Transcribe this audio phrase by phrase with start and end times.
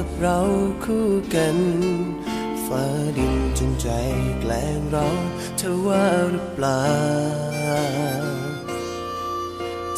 [0.00, 0.40] จับเรา
[0.84, 1.58] คู่กัน
[2.66, 2.84] ฟ้า
[3.18, 3.88] ดินจงใจ
[4.40, 5.08] แกล้งเรา
[5.58, 6.86] เธอว่าหรือเปล่า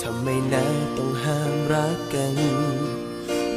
[0.01, 0.65] ทำไมนะ
[0.97, 2.37] ต้องห้ามรักกัน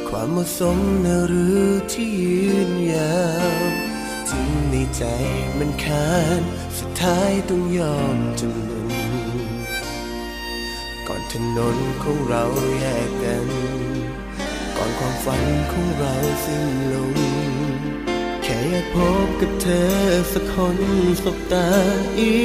[0.08, 1.62] ความเหมาะสมนะหรือ
[1.92, 3.22] ที่ยืนยา
[3.58, 3.60] ว
[4.28, 5.04] ถึงในใจ
[5.58, 6.42] มันคาน
[6.78, 8.90] สุดท้ายต้องยอมจำนน
[11.06, 12.44] ก่อนถนนของเรา
[12.78, 13.63] แยกกัน
[14.84, 16.14] อนความฝันของเรา
[16.44, 17.14] สิ้นลง
[18.42, 18.96] แค่อยากพ
[19.26, 19.92] บกับเธอ
[20.32, 20.78] สักคน
[21.22, 21.68] สบตา
[22.20, 22.38] อี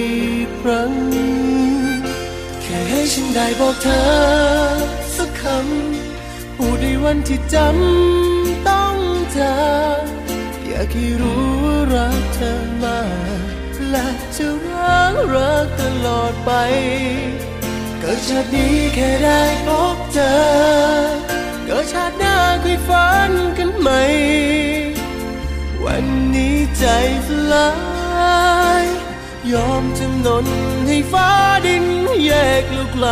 [0.45, 0.93] กครั้ง
[2.61, 4.07] แค่ให้ฉันได้บอกเธอ
[5.17, 8.95] สักคำพูดในวันที่จำต้อง
[9.31, 9.53] เจอ
[10.67, 13.01] อยากให้รู้ว่ารักเธอมา
[13.39, 13.41] ก
[13.89, 16.51] และจะรักรักตลอดไป
[17.99, 21.28] เกิดชาตินี้แค่ได้พบเจอ
[21.91, 23.89] ชาติหน้าคุยฝันกันไหม
[25.85, 26.05] วัน
[26.35, 26.85] นี้ใจ
[27.27, 27.69] สลา
[28.83, 28.85] ย
[29.51, 30.47] ยอมจำนน
[30.87, 31.29] ให้ฟ้า
[31.65, 31.85] ดิน
[32.25, 33.07] แยกลูกไกล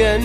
[0.00, 0.22] กัน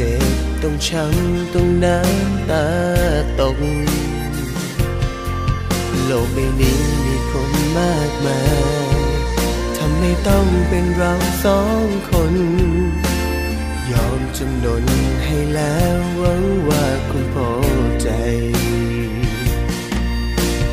[0.00, 0.24] จ็บ
[0.62, 2.66] ต้องช้ำต้องน้ำตา
[3.40, 3.56] ตก
[6.04, 8.40] โลกใบนี้มีคนมากมา
[8.94, 9.02] ย
[9.76, 11.12] ทำไมต้องเป็นเรา
[11.44, 12.34] สองคน
[13.92, 14.84] ยอมจำนน
[15.24, 17.50] ให้แล้วหวังว่าคุณพอ
[18.02, 18.08] ใจ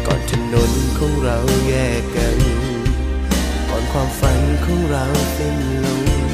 [0.06, 2.40] ก่อนถนนของเราแยกกัน
[3.70, 5.06] ก่อนความฝันของเรา
[5.36, 6.27] สิ้นลง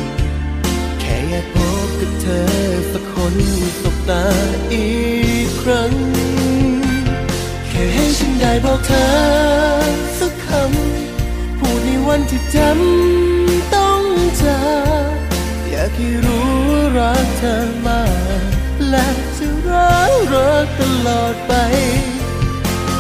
[1.14, 2.44] ค่อยากพบกับเธอ
[2.92, 3.36] สักคน
[3.82, 4.26] สบตา
[4.74, 4.90] อี
[5.46, 5.94] กครั้ง
[7.70, 9.08] แค่ให้ฉันได้บอกเธอ
[10.20, 14.02] สักคำ พูดในวันที่จำต้อง
[14.38, 14.58] เจอ
[15.70, 17.56] อยากให้รู้ว่ารักเธอ
[17.86, 18.02] มา
[18.90, 19.08] และ
[19.38, 21.54] จะรักรักตลอดไป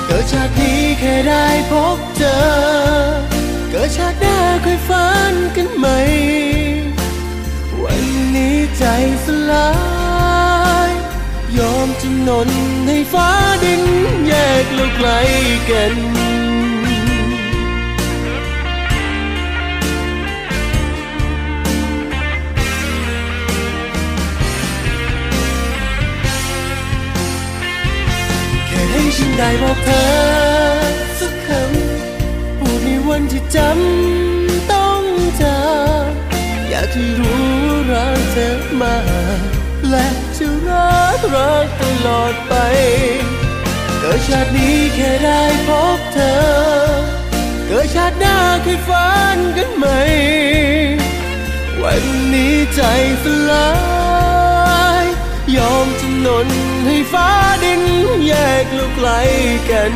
[0.06, 2.38] เกิดชาตินี้แค่ได้พบเจอ
[3.70, 5.88] เกิดชาติหน้าค่อยฝันกันไหม
[8.36, 8.86] นี้ใจ
[9.26, 9.70] สลา
[10.90, 10.92] ย
[11.58, 12.50] ยอมจำนน
[12.86, 13.30] ให้ฟ้า
[13.64, 13.84] ดิน
[14.28, 14.34] แย
[14.64, 15.10] กเราไกล
[15.70, 15.94] กัน
[28.68, 30.06] แค่ให้ฉันได้บอกเธอ
[31.20, 35.04] สักคำพูดในวันที่จำต้อง
[35.38, 35.56] เจอ
[36.70, 37.44] อยากให้รู้
[37.92, 38.98] รัก เธอมา
[39.90, 40.08] และ
[40.38, 42.54] จะรักตลอดไป
[44.00, 46.36] เกิดชาตินี้แค่ได้พบเธอ
[47.68, 49.86] เกิดชาติหน้าเคยฝันกันไหม
[51.82, 52.04] วัน
[52.34, 52.82] นี้ใจ
[53.24, 53.72] สลา
[55.04, 55.06] ย
[55.56, 56.48] ยอมจำนน
[56.86, 57.30] ให้ฟ้า
[57.64, 57.84] ดิน
[58.28, 58.34] แย
[58.64, 59.10] กลูกไกล
[59.72, 59.94] กัน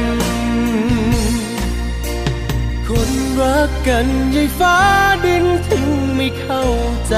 [2.87, 3.09] คน
[3.39, 4.77] รักกันยายฟ้า
[5.25, 5.85] ดินถึง
[6.15, 6.65] ไม่เข้า
[7.09, 7.15] ใจ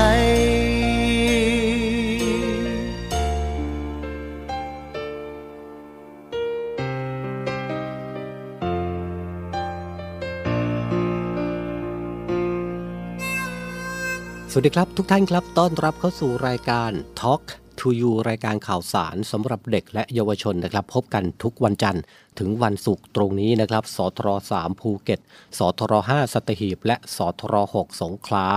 [14.52, 16.92] สวัสดีครับ ทุกท่านครับต้อนรับเข้าสู่รายการ
[17.22, 17.44] Talk
[17.80, 22.04] to You รายการข่าวสารสำหรับเด็กและเยาวชนนะครับ พบกันทุกวันจันทร์
[22.40, 25.20] ถึงวันศุกร์ตรงนี้นะครับสทร3ภูเก็ต
[25.58, 28.48] สทร5สัตหีบ และสทร6สงขลา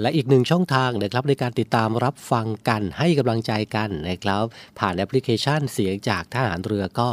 [0.00, 4.44] และอีกหนึ่งช่องทางนะครับในการติดตามรับฟังกันให้กำลังใจกันนะครับ
[4.78, 7.08] ผ่านแอปพลิเคชันเสียงจากทหารเรือก็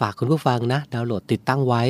[0.00, 1.82] ฝากคุณผู้ฟังนะ ดาวน์โหลดติดตั้งไว้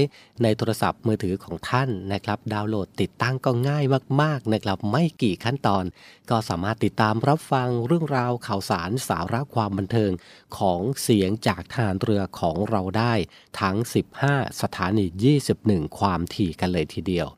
[0.43, 3.85] ในโทรศัพท์มือถือของท่านนะครับ ดาวน์โหลดติดตั้งก็ง่าย
[4.23, 5.85] มากๆนะครับ ไม่กี่ขั้นตอน
[6.31, 10.11] ก็สามารถติดตามรับฟังเรื่องราวข่าวสารสาระความบันเทิง
[10.59, 13.15] ของเสียงจากทหารเรือของเราได้
[13.61, 13.77] ทั้ง
[14.19, 15.07] 15 สถานี
[15.51, 17.29] 21 ความถี่กันเลยทีเดียว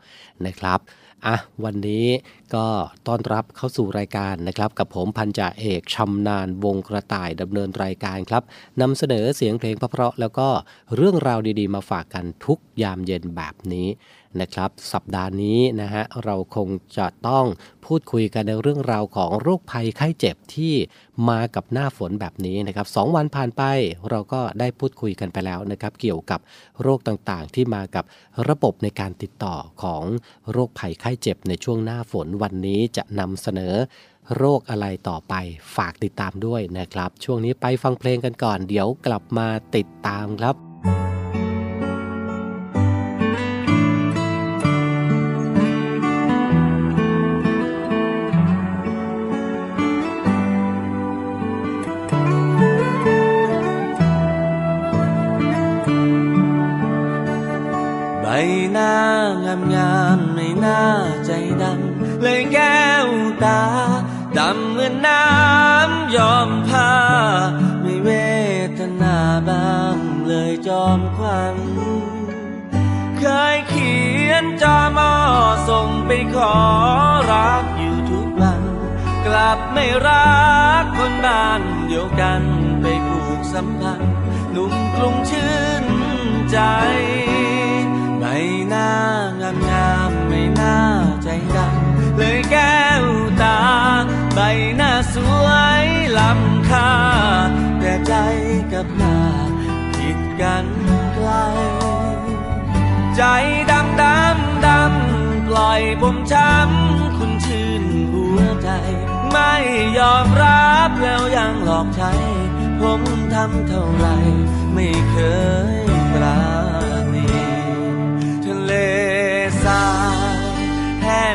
[0.46, 0.80] นะครับ
[1.26, 2.06] อะวันนี้
[2.54, 2.66] ก็
[3.06, 8.42] ต้อนรับเข้าสู่รายการนะครับ กับผมพันจ่าเอกชำนาญวงกระต่ายดำเนินรายการครับ
[8.80, 10.48] นำเสนอเสียงเพลงเพราะๆแล้วก็
[10.96, 13.88] เรื่องราวดีๆ มาฝากกันทุกยามเย็นแบบนี้
[14.40, 17.46] นะครับ สัปดาห์นี้นะฮะเราคงจะต้อง
[17.86, 20.74] พูดคุยกันในเรื่องราวของโรคภัยไข้เจ็บที่
[21.28, 23.62] มากับหน้าฝนแบบนี้นะครับสองวันผ่านไป
[24.10, 26.40] เราก็ได้พูดคุยกันไปแล้วนะครับ เกี่ยวกับ
[26.82, 28.04] โรคต่างๆ ที่มากับ
[28.48, 30.04] ระบบในการติดต่อของ
[30.50, 33.74] โรคภัยไข้เจ็บในช่วงหน้าฝนวันนี้จะนำเสนอ
[34.36, 35.34] โรคอะไรต่อไป
[35.76, 39.46] ฝากติดตามด้วยนะครับ ช่วงนี้ไปฟังเพลงกันก่อน เดี๋ยวกลับมา
[39.76, 40.73] ติดตามครับ
[58.74, 58.98] หน้า
[59.44, 60.82] งามงามไม่น่า
[61.26, 61.30] ใจ
[61.62, 63.06] ดำเลยแก้ว
[63.44, 63.62] ตา
[64.38, 66.92] ดำเหมือนน้ำยอมผ้า
[67.82, 68.10] ไม่เว
[68.78, 69.18] ทนา
[69.48, 69.96] บ้าง
[70.28, 71.56] เลยจอมควัน
[73.18, 73.24] เค
[73.54, 73.96] ยเขี
[74.28, 75.12] ยนจอมอ
[75.68, 76.54] ส่งไปขอ
[77.32, 78.62] รักอยู่ทุกวัน
[79.26, 80.34] กลับไม่รั
[80.82, 82.42] กคนบ้านเดียวกัน
[82.82, 84.14] ไปผูกสัมพันธ์
[84.50, 85.84] หนุ่มกรุงชื่น
[86.50, 86.58] ใจ
[88.72, 88.90] น้า
[89.40, 90.78] งามงามไม่น่า
[91.22, 93.04] ใจดำเลยแก้ว
[93.42, 93.60] ตา
[94.34, 94.40] ใบ
[94.76, 95.46] หน้าสว
[95.82, 95.84] ย
[96.18, 96.92] ล้ำค่า
[97.80, 98.14] แต่ใจ
[98.72, 99.18] กับหน้า
[99.94, 100.66] ผิดกัน
[101.14, 101.28] ไกล
[103.16, 103.22] ใจ
[103.70, 108.70] ดำดำดำปล่อยผมช้ำคุณชื่นหัวใจ
[109.32, 109.54] ไม่
[109.98, 112.12] ยอมรับแล้วยังหลอกใช้
[112.80, 113.00] ผม
[113.34, 114.06] ทำเท่าไร
[114.74, 115.16] ไม่เค
[115.74, 115.84] ย
[116.14, 116.63] ปรา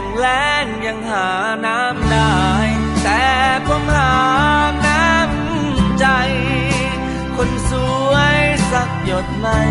[0.02, 1.30] งแล้งยังหา
[1.66, 2.40] น้ำได้
[3.04, 3.24] แต่
[3.68, 4.16] ผมหา
[4.88, 6.06] น้ำใจ
[7.36, 7.72] คนส
[8.10, 8.40] วย
[8.72, 9.62] สักหยดไม่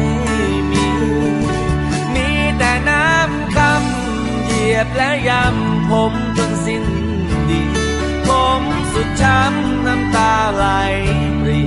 [0.70, 0.86] มี
[2.14, 6.84] มีแต่น้ำคำเหยียบและยำผมจนสิ้น
[7.50, 7.62] ดี
[8.28, 8.30] ผ
[8.60, 10.66] มสุดช้ำน้ำตาไหล
[11.40, 11.62] ปรี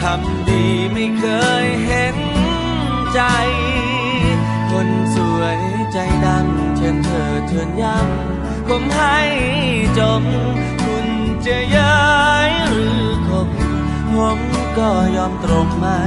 [0.00, 1.24] ทำดีไม่เค
[1.64, 2.16] ยเห็น
[3.14, 3.20] ใจ
[4.70, 5.31] คนสวย
[5.92, 9.18] ใจดำเชิญเธอเชิญย้ำผมให้
[9.98, 10.22] จม
[10.84, 11.06] คุณ
[11.46, 12.02] จะย้า
[12.48, 13.48] ยหรือคบ
[14.14, 14.38] ผม
[14.78, 16.00] ก็ยอมตรงไม่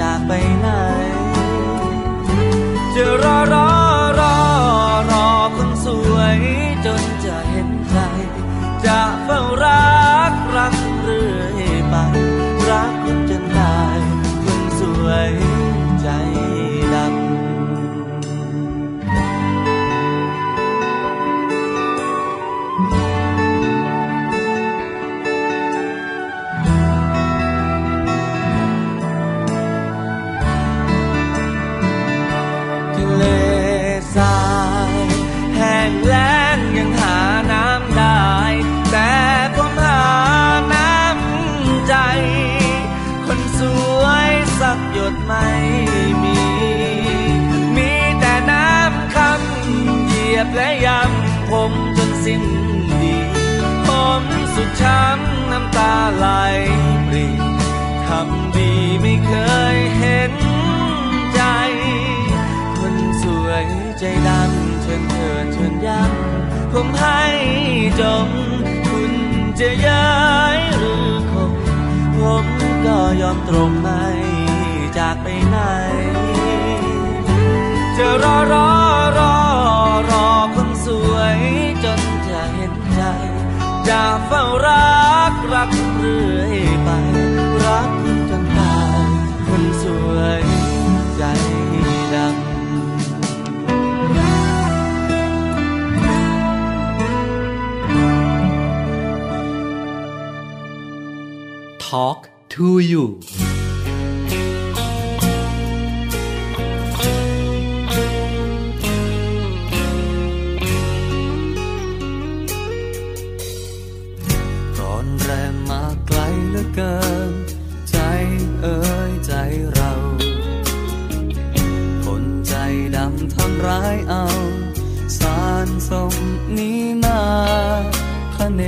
[0.00, 0.68] จากไปไหน
[2.94, 3.87] จะรอรอรอ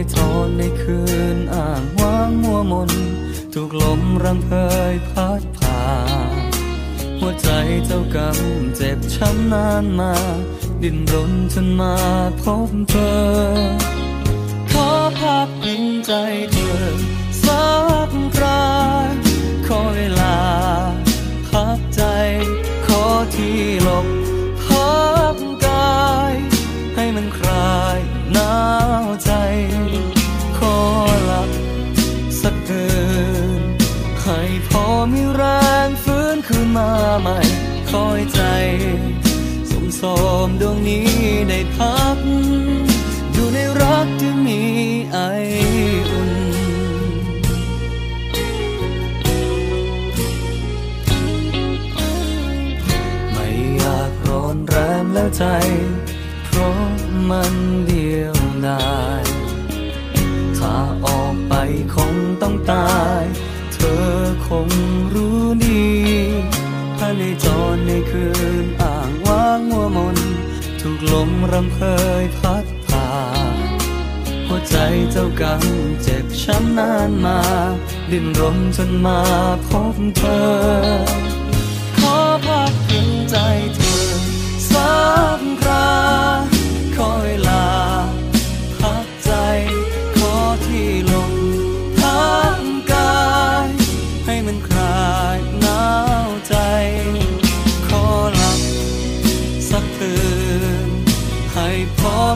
[0.00, 1.00] พระในทรในคื
[1.36, 2.90] นอ่างว่างมัวมน
[3.52, 4.50] ถูกลมรังเพ
[4.92, 5.82] ยพัดผ่า
[7.20, 7.48] หัวใจ
[7.84, 8.38] เจ้ากรรม
[8.76, 10.14] เจ็บช้ำนานมา
[10.82, 11.94] ดิ้นรนจนมา
[12.42, 13.18] พบเธอ
[14.70, 14.88] ขอ
[15.20, 15.50] พัก
[16.06, 16.12] ใจ
[16.52, 16.82] เธอ
[17.44, 17.66] สั
[18.08, 18.70] กครั้
[19.12, 19.29] ง
[29.24, 29.30] ใจ
[30.58, 30.76] ขอ
[31.24, 31.50] หลับ
[32.40, 32.86] สักคื
[33.60, 33.62] น
[34.22, 35.44] ให้พอมีแร
[35.86, 37.38] งฟื้นคืนมาใหม่
[37.90, 38.42] คอยใจ
[39.70, 40.02] สมส
[40.46, 41.08] มดวงนี้
[41.48, 42.18] ได้พัก
[43.32, 44.62] อยู่ในรักที่มี
[45.12, 45.18] ไอ
[46.10, 46.32] อุ่น
[53.32, 53.46] ไม่
[53.78, 55.44] อยากร้อนแรงแล้วใจ
[56.46, 56.80] เพราะ
[57.30, 57.54] มัน
[57.88, 58.09] ดี
[58.70, 59.22] ยวดาย
[60.58, 60.74] ถ้า
[61.06, 61.54] ออกไป
[61.94, 63.24] คงต้องตาย
[63.74, 64.10] เธอ
[64.48, 64.68] คง
[65.14, 65.86] รู้ดี
[66.96, 68.26] ถ้าในจรในคื
[68.64, 70.16] นอ่างว่างมัวมน
[70.80, 71.78] ถูกลมรำเพ
[72.22, 73.10] ยพัดผ่า
[73.54, 73.56] น
[74.46, 74.76] หัวใจ
[75.10, 75.62] เจ้ากรรม
[76.02, 77.40] เจ็บช้ำนานมา
[78.10, 79.20] ดิ้นรนจนมา
[79.66, 81.29] พบเธอ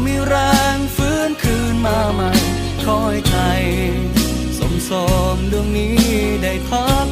[0.06, 0.36] มีแร
[0.76, 2.30] งฟื้นคืนมาใหม่
[2.84, 3.36] คอยใจ
[4.58, 4.90] สมส
[5.34, 5.96] มดวงนี้
[6.42, 7.08] ได้พัก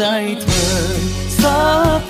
[0.00, 1.00] พิง
[1.40, 2.09] ใ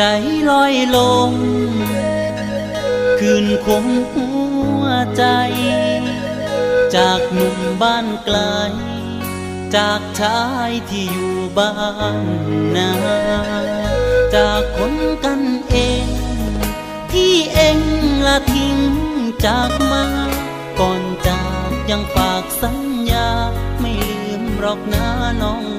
[0.00, 0.06] ใจ
[0.50, 0.98] ลอยล
[1.30, 1.32] ง
[3.20, 4.28] คืนคมหั
[4.80, 4.84] ว
[5.16, 5.24] ใจ
[6.96, 8.38] จากหนุ่มบ้านไกล
[9.76, 11.74] จากชายที่อยู่บ้า
[12.22, 12.26] น
[12.76, 12.92] นา
[14.34, 15.40] จากคนกัน
[15.70, 16.06] เอง
[17.12, 17.78] ที่เอง
[18.26, 18.76] ละทิ้ง
[19.46, 20.06] จากมา
[20.80, 22.78] ก่อนจากยังฝากสัญ
[23.10, 23.28] ญา
[23.80, 25.06] ไม่ลืมหรอกนะ
[25.42, 25.77] น้อง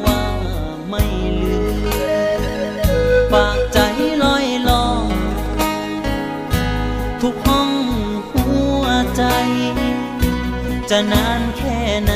[10.93, 12.13] จะนานแค่ไหน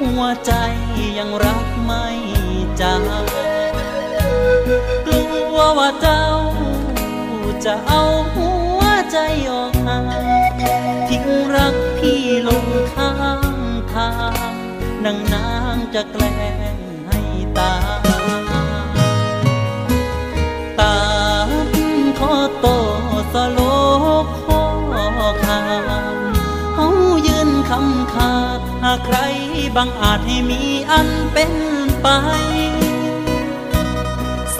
[0.00, 0.52] หัวใจ
[1.18, 2.04] ยังรักไม่
[2.80, 3.02] จาง
[5.06, 5.22] กลั
[5.54, 6.24] วว่าเจ้า
[7.64, 9.18] จะเอาหัวใจ
[9.50, 10.04] ออกห่าง
[11.08, 11.24] ทิ้ง
[11.54, 13.42] รักพี่ลงข้าง
[13.92, 14.10] ทา
[14.52, 14.54] ง
[15.04, 16.36] นางนางจะแกล้
[16.67, 16.67] ง
[29.10, 29.20] ใคร
[29.76, 31.52] บังอาจให้มีอันเป็น
[32.02, 32.08] ไป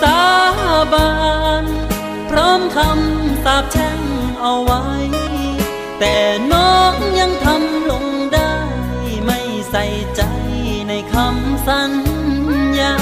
[0.01, 0.21] สา
[0.93, 1.11] บา
[1.63, 1.65] น
[2.31, 4.01] พร้อมคำสาบแช่ง
[4.41, 4.85] เอาไว้
[5.99, 6.17] แต่
[6.53, 8.55] น้องยังทำลงได้
[9.25, 9.39] ไม่
[9.71, 9.85] ใส่
[10.17, 10.23] ใจ
[10.89, 11.93] ในคำสัญ
[12.79, 12.97] ญา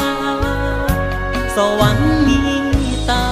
[1.57, 2.41] สวรรค์มี
[3.11, 3.27] ตา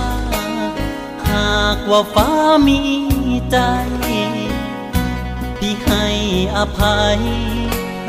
[1.30, 2.28] หากว่าฟ้า
[2.66, 2.80] มี
[3.50, 3.58] ใจ
[5.58, 6.04] พี่ให้
[6.56, 7.20] อภัย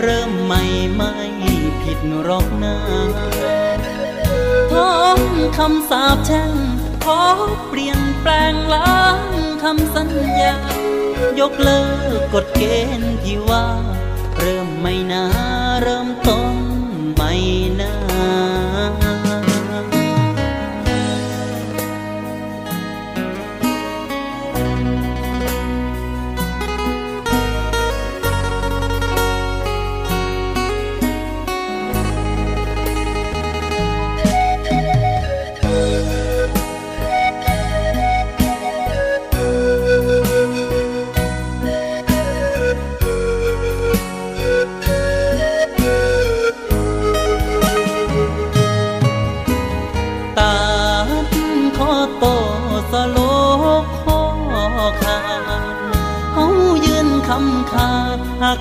[0.01, 0.61] เริ่มใหม่
[0.95, 1.11] ไม่
[1.81, 2.75] ผิดหรอกนะ
[4.73, 5.19] ท้อง
[5.57, 6.51] คำสาปแช่ง
[7.05, 7.21] ขอ
[7.67, 9.29] เปลี่ยนแปลงล้าง
[9.63, 10.09] คำสัญ
[10.41, 10.55] ญา
[11.39, 11.81] ยกเลิ
[12.17, 12.63] กกฎเก
[12.99, 13.65] ณฑ์ที่ว่า
[14.37, 15.23] เริ่มไม่นา
[15.81, 16.55] เริ่มต้น
[17.15, 17.33] ไม่
[17.79, 17.93] นา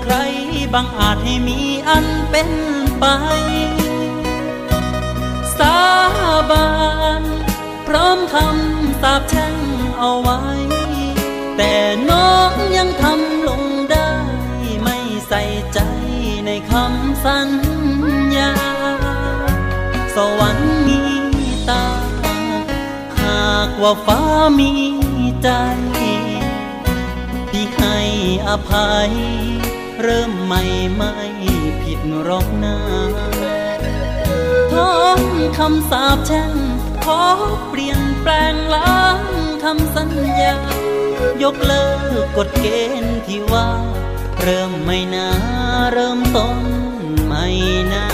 [0.02, 0.14] ใคร
[0.74, 2.50] บังอาจให้มีอันเป็น
[2.98, 3.04] ไป
[5.58, 5.78] สา
[6.50, 6.68] บา
[7.20, 7.22] น
[7.86, 9.56] พร้อมคำสาบแช่ง
[9.98, 10.40] เอาไว้
[11.56, 11.74] แต่
[12.10, 14.10] น้องยังทำลงได้
[14.82, 14.96] ไม่
[15.28, 15.78] ใส่ใจ
[16.46, 17.50] ในคำสัญ
[18.36, 18.52] ญา
[20.14, 21.00] สวรรค์มี
[21.68, 21.86] ตา
[23.20, 24.20] หากว่าฟ้า
[24.58, 24.72] มี
[25.42, 25.48] ใจ
[27.48, 27.98] พี่ให้
[28.46, 29.12] อภัย
[30.04, 30.62] เริ่มใหม่
[30.94, 31.12] ไม่
[31.82, 32.76] ผิดหรอกนา
[34.72, 35.20] ท้อง
[35.58, 36.52] คำสาบแช่ง
[37.04, 37.22] ขอ
[37.68, 39.22] เปลี่ยนแปลงล้าง
[39.64, 40.54] คำสัญญา
[41.42, 41.86] ยกเลิ
[42.22, 42.66] กกฎเก
[43.02, 43.68] ณฑ์ที่ว่า
[44.42, 45.28] เริ่มไม่นา
[45.92, 46.58] เริ่มต้น
[47.26, 47.46] ไม่
[47.92, 48.04] นา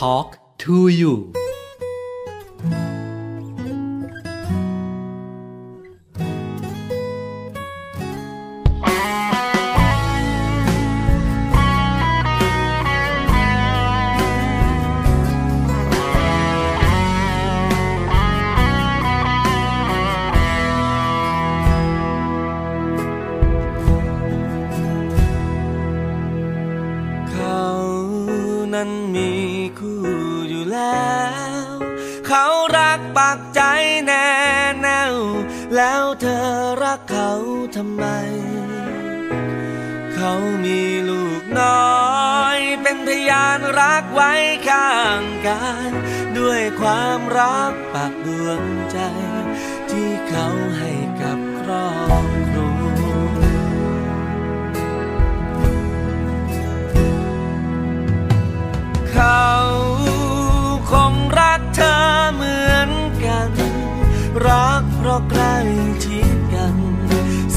[0.00, 1.30] Talk to you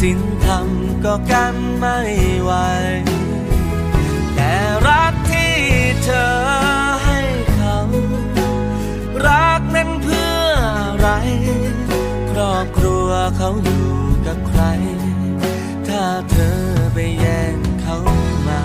[0.08, 2.00] สินทำก็กันไม่
[2.44, 2.52] ไหว
[4.36, 4.54] แต่
[4.88, 5.56] รักที่
[6.04, 6.32] เธอ
[7.06, 7.20] ให้
[7.54, 7.78] เขา
[9.28, 10.42] รักนั้นเพื่อ
[10.78, 11.08] อะไร
[12.32, 13.90] ครอบครัวเขาอยู่
[14.28, 14.64] กับใคร
[15.88, 16.60] ถ้าเธอ
[16.94, 17.98] ไปแย่งเขา
[18.48, 18.64] มา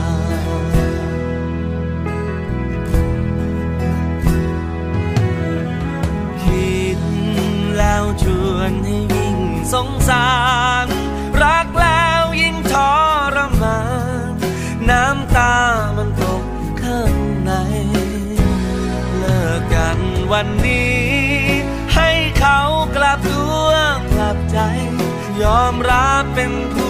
[6.43, 6.99] คิด
[7.79, 9.39] แล้วชวนให้วิ่ง
[9.73, 10.58] สงสาร
[20.33, 20.99] วันนี้
[21.95, 22.61] ให้เขา
[22.97, 23.69] กลับตัว
[24.13, 24.59] กลับใจ
[25.43, 26.88] ยอมรับเป็นผู้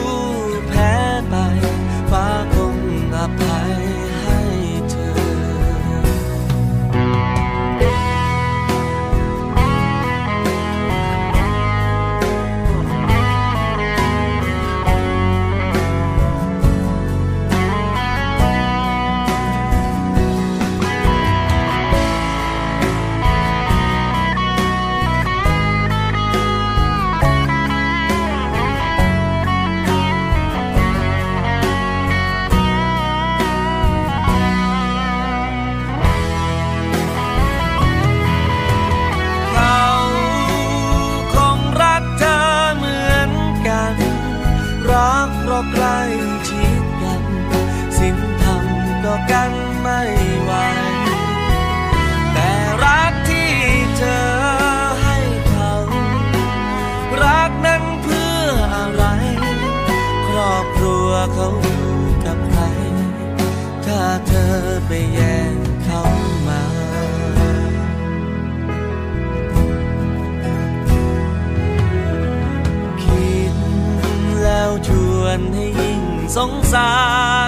[76.38, 76.96] สงสา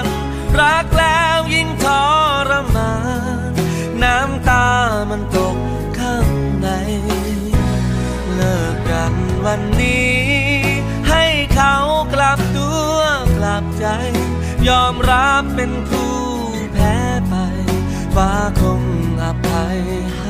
[0.03, 0.05] ร
[0.61, 1.87] รักแล้วยิ่งท
[2.49, 2.95] รมา
[3.51, 3.53] น
[4.03, 4.67] น้ำตา
[5.11, 5.57] มันตก
[5.99, 6.29] ข้าง
[6.63, 6.69] ใน
[8.35, 10.19] เลิกกันวันนี้
[11.09, 11.25] ให้
[11.55, 11.77] เขา
[12.15, 12.97] กลับตัว
[13.37, 13.87] กลับใจ
[14.69, 16.15] ยอมรับเป็นผู้
[16.73, 16.97] แพ้
[17.29, 17.35] ไป
[18.15, 18.83] ฟ้าคง
[19.23, 19.79] อภัย
[20.21, 20.29] ให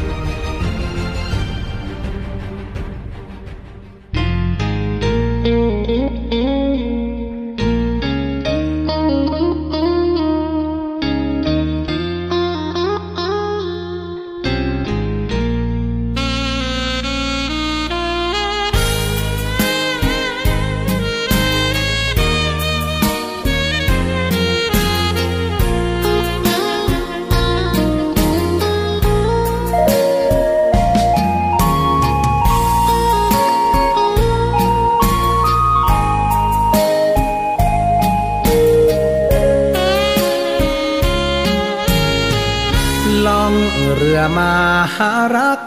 [45.01, 45.61] าหารัก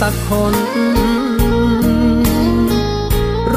[0.00, 0.54] สักคน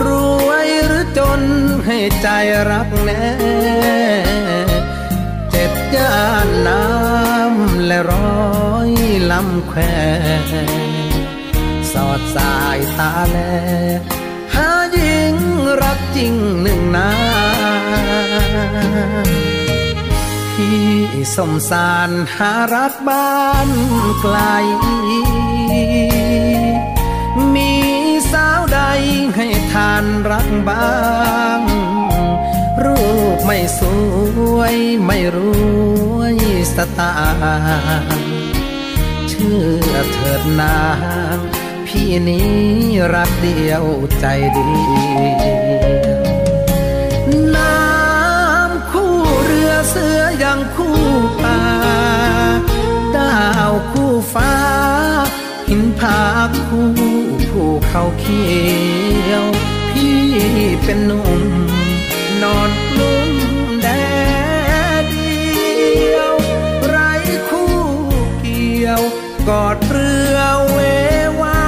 [0.03, 0.05] ร
[0.47, 1.41] วยหรือจน
[1.85, 2.27] ให้ใจ
[2.71, 3.25] รักแน่
[5.49, 8.33] เจ็บย่านน้ำและร้
[8.73, 8.89] อย
[9.31, 9.79] ลำแคว
[11.91, 13.37] สอดสายตาแล
[14.55, 15.35] หาหญิง
[15.81, 17.11] รักจริงหนึ่งนา
[20.59, 20.89] พี่
[21.35, 23.69] สมสารหารักบ้าน
[24.21, 24.37] ไกล
[27.55, 27.73] มี
[28.31, 28.79] สาวใด
[29.35, 30.95] ให้ทานรักบ้า
[31.59, 31.61] ง
[32.83, 33.03] รู
[33.35, 33.81] ปไม่ส
[34.55, 35.37] วยไม่ร
[36.17, 36.37] วย
[36.75, 38.07] สตาร์
[39.29, 40.81] เชื่อเถิดนา
[41.35, 41.37] ง
[41.87, 42.53] พี่นี้
[43.15, 43.83] รักเดียว
[44.19, 44.73] ใจเดี
[46.03, 46.14] ยว
[50.55, 50.99] สือยังคู่
[51.43, 51.61] ป่า
[53.15, 53.39] ดา
[53.69, 54.53] วคู่ฟ้า
[55.69, 56.19] หินผา
[56.67, 56.89] คู่
[57.49, 58.45] ภูเขาเขี
[59.29, 59.45] ยว
[59.91, 60.23] พี่
[60.83, 61.41] เป็นหนุ่ม
[62.41, 63.31] นอนกลุ้ม
[63.81, 63.87] แด
[65.01, 65.39] ดเดี
[66.15, 66.33] ยว
[66.87, 66.97] ไร
[67.49, 67.75] คู่
[68.41, 69.01] เกี่ยว
[69.49, 70.37] กอดเรือ
[70.71, 70.79] เว
[71.41, 71.63] วา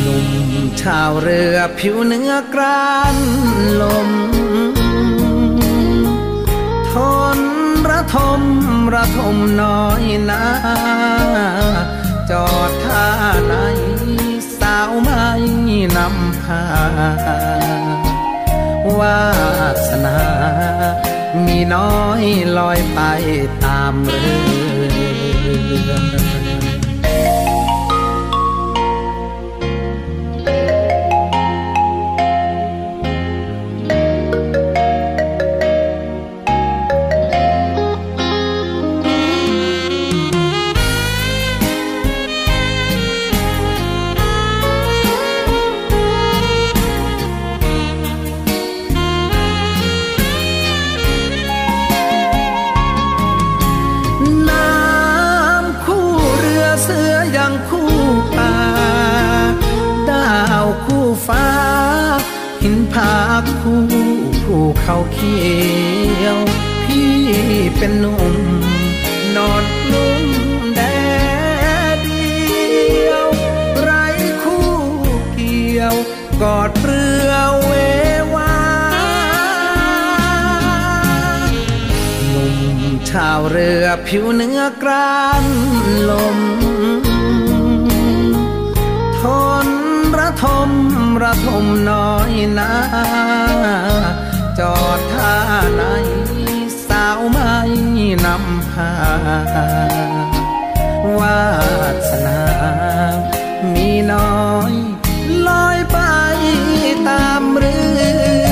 [0.00, 0.28] หนุ่ม
[0.80, 3.16] ชาวเรือผิวเนื้อกราน
[3.82, 4.10] ลม
[8.12, 8.42] ทม
[8.94, 10.44] ระทมน้อยนา
[12.30, 13.06] จอดท่า
[13.46, 13.54] ไหน
[14.58, 15.26] สาวไม่
[15.96, 16.64] นำพา
[18.98, 19.22] วา
[19.88, 20.20] สนา
[21.44, 22.24] มีน้อย
[22.58, 23.00] ลอยไป
[23.64, 24.36] ตามเรื
[25.88, 26.29] อ
[64.92, 65.38] เขาเขี
[66.24, 66.38] ยว
[66.84, 67.14] พี่
[67.76, 68.34] เป็นหนุ่ม
[69.36, 70.24] นอนกลุ้ม
[70.74, 70.80] แด
[71.96, 73.26] ดเดียว
[73.80, 73.90] ไร
[74.42, 74.70] คู่
[75.34, 75.96] เกี่ยว
[76.42, 77.30] กอดเรือ
[77.64, 77.72] เว
[78.34, 78.56] วา
[82.28, 82.58] หนุ่ม
[83.10, 85.44] ชาวเรือผิวเนื้อกราน
[86.10, 86.38] ลม
[89.20, 89.22] ท
[89.66, 89.68] น
[90.18, 90.70] ระทม
[91.22, 92.72] ระทมน้อยนา
[94.60, 95.36] จอดท่า
[95.74, 95.82] ไหน
[96.88, 97.54] สาวไม่
[98.24, 98.92] นำพา
[101.18, 101.40] วา
[102.10, 102.42] สนา
[103.74, 104.72] มีน้อย
[105.48, 105.98] ลอยไป
[107.08, 108.44] ตามเรือ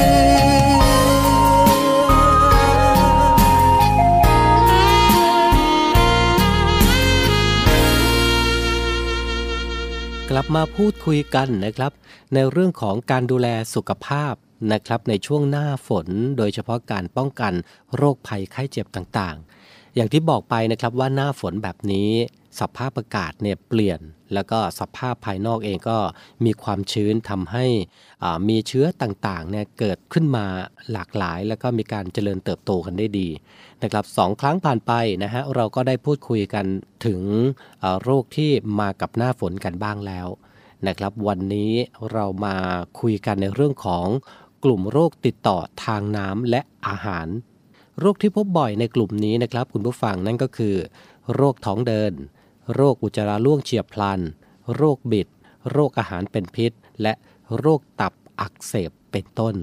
[10.31, 11.92] กลับมาพูดคุยกันนะครับ
[12.35, 14.35] ในเรื่องของการดูแลสุขภาพ
[14.73, 17.53] นะครับในช่วงหน้าฝนโดยเฉพาะการป้องกัน
[17.97, 22.11] โรคภัยไข้เจ็บต่างๆ อย่างที่บอกไปนะครับว่าหน้าฝนแบบนี้
[22.61, 24.01] สภาพอากาศเนี่ยเปลี่ยน
[24.35, 25.99] แล้วก็สภาพภายนอกเองก็
[26.44, 27.66] มีความชื้นทำให้
[28.49, 30.47] มีเชื้อต่างๆเนี่ยเกิดขึ้นมา
[30.92, 33.29] หลากหลาย แล้วก็มีการเจริญเติบโตกันได้ดี
[33.83, 34.92] นะครับสองครั้งผ่านไป
[35.23, 36.66] นะฮะเราก็ได้พูดคุยกัน
[37.07, 37.21] ถึง
[38.03, 40.29] โรคที่มากับหน้าฝนกันบ้างแล้ว
[40.88, 41.73] นะครับวันนี้
[42.12, 42.55] เรามา
[43.01, 44.07] คุยกันในเรื่องของ
[44.64, 47.29] กลุ่มโรคติดต่อทางน้ำและอาหาร
[48.01, 50.77] โรคที่พบบ่อยในกลุ่มนี้นะครับ คุณผู้ฟังนั่นก็คือ
[51.35, 52.12] โรคท้องเดิน
[52.75, 54.21] โรคอุจจาระร่วงเฉียบพลัน
[54.77, 55.29] โรคบิด
[55.71, 57.12] โรคอาหารเป็นพิษ และ
[57.59, 59.55] โรคตับอักเสบเป็นต้น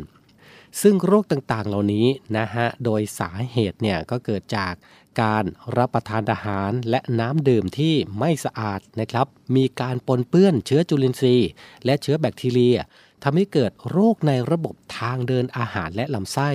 [0.81, 4.73] ซึ่งโรคต่างๆเหล่านี้นะฮะโดยสาเหตุเนี่ยก็เกิดจาก
[5.21, 5.45] การ
[5.77, 11.49] รับประทานอาหารและน้ำดื่มที่ไม่สะอาดนะครับ มีการปนเปื้อนเชื้อจุลินทรีย์
[11.86, 12.77] และเชื้อแบคทีเรีย
[13.23, 16.51] ทำให้เกิดโรคในระบบทางเดินอาหารและลำไส้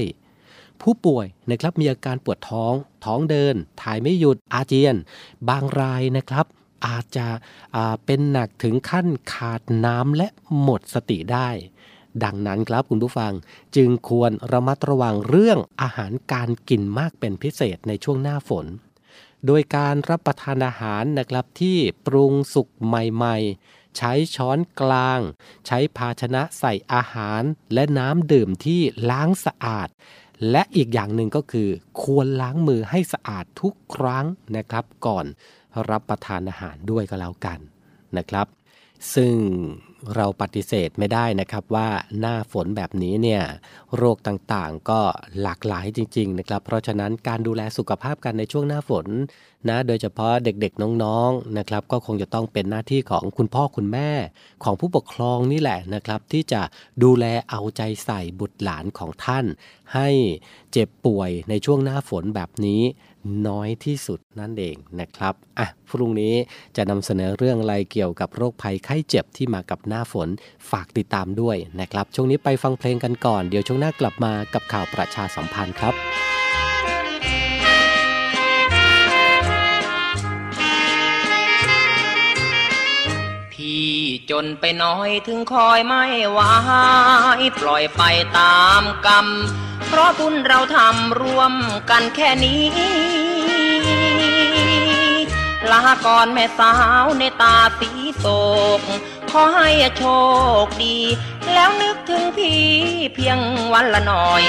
[0.82, 4.96] ผู้ป่วยนะครับมีอาการปวดท้อง ท้องเดิน ถ่ายไม่หยุดอาเจียน
[5.48, 6.46] บางรายนะครับ
[6.86, 7.26] อาจจะ
[8.04, 10.28] เป็นหนักถึงขั้นขาดน้ำและ
[10.62, 11.48] หมดสติได้
[12.24, 13.32] ดังนั้นครับคุณผู้ฟัง
[13.76, 18.66] จึงควรระมัดระวังเรื่องอาหารการกินมากเป็นพิเศษในช่วงหน้าฝน
[19.46, 25.20] โดยการรับประทานอาหารนะครับที่ปรุงสุกใหม่ ๆ ใช้ช้อนกลาง
[25.66, 27.42] ใช้ภาชนะใส่อาหาร
[27.74, 29.88] และน้ำดื่มที่ล้างสะอาด
[30.50, 31.68] และอีกอย่างหนึ่งก็คือ
[32.02, 34.26] ควรล้างมือให้สะอาดทุกครั้ง
[34.56, 35.26] นะครับ ก่อน
[35.90, 37.58] รับประทานอาหารด้วยก็แล้วกัน
[38.16, 38.46] นะครับ
[39.14, 39.34] ซึ่ง
[40.16, 41.88] เราปฏิเสธไม่ได้นะครับว่า
[42.20, 43.42] หน้าฝนแบบนี้เนี่ย
[43.96, 45.00] โรคต่างๆก็
[45.42, 49.06] หลากหลายจริง ๆ นะครับ เพราะฉะนั้นการดูแลสุขภาพกันในช่วงหน้าฝน
[49.68, 54.10] นะโดยเฉพาะเด็กๆน้องๆนะครับก็คงจะต้องเป็นหน้าที่ของคุณพ่อคุณแม่
[54.64, 56.62] ของผู้ปกครองนี่แหละนะครับที่จะ
[57.02, 59.44] ดูแลเอาใจใส่บุตรหลานของท่าน
[59.94, 60.08] ให้
[60.72, 62.82] เจ็บป่วยในช่วงหน้าฝนแบบนี้
[63.48, 66.34] น้อยที่สุดนั่นเองนะครับ อะ พรุ่งนี้
[66.76, 70.28] จะนำเสนอเรื่องอะไรเกี่ยวกับโรคภัยไข้เจ็บที่มากับหน้าฝน
[70.70, 75.94] ฝากติดตามด้วยนะครับ ช่วงนี้ไปฟังเพลงกันก่อน เดี๋ยวช่วงหน้ากลับมากับข่าวประชาสัมพันธ์ครับ
[83.70, 86.40] พี่จนไปน้อยถึงคอยไม่ไหว
[87.60, 88.02] ปล่อยไป
[88.38, 89.26] ตามกรรม
[89.86, 91.54] เพราะบุญเราทำร่วม
[91.90, 92.64] กันแค่นี้
[95.70, 98.26] ลาก่อนแม่สาวในตาสีโศ
[98.78, 98.80] ก
[99.30, 100.04] ขอให้โช
[100.64, 100.96] คดี
[101.52, 102.62] แล้วนึกถึงพี่
[103.14, 103.38] เพียง
[103.72, 104.44] วันละหน่อย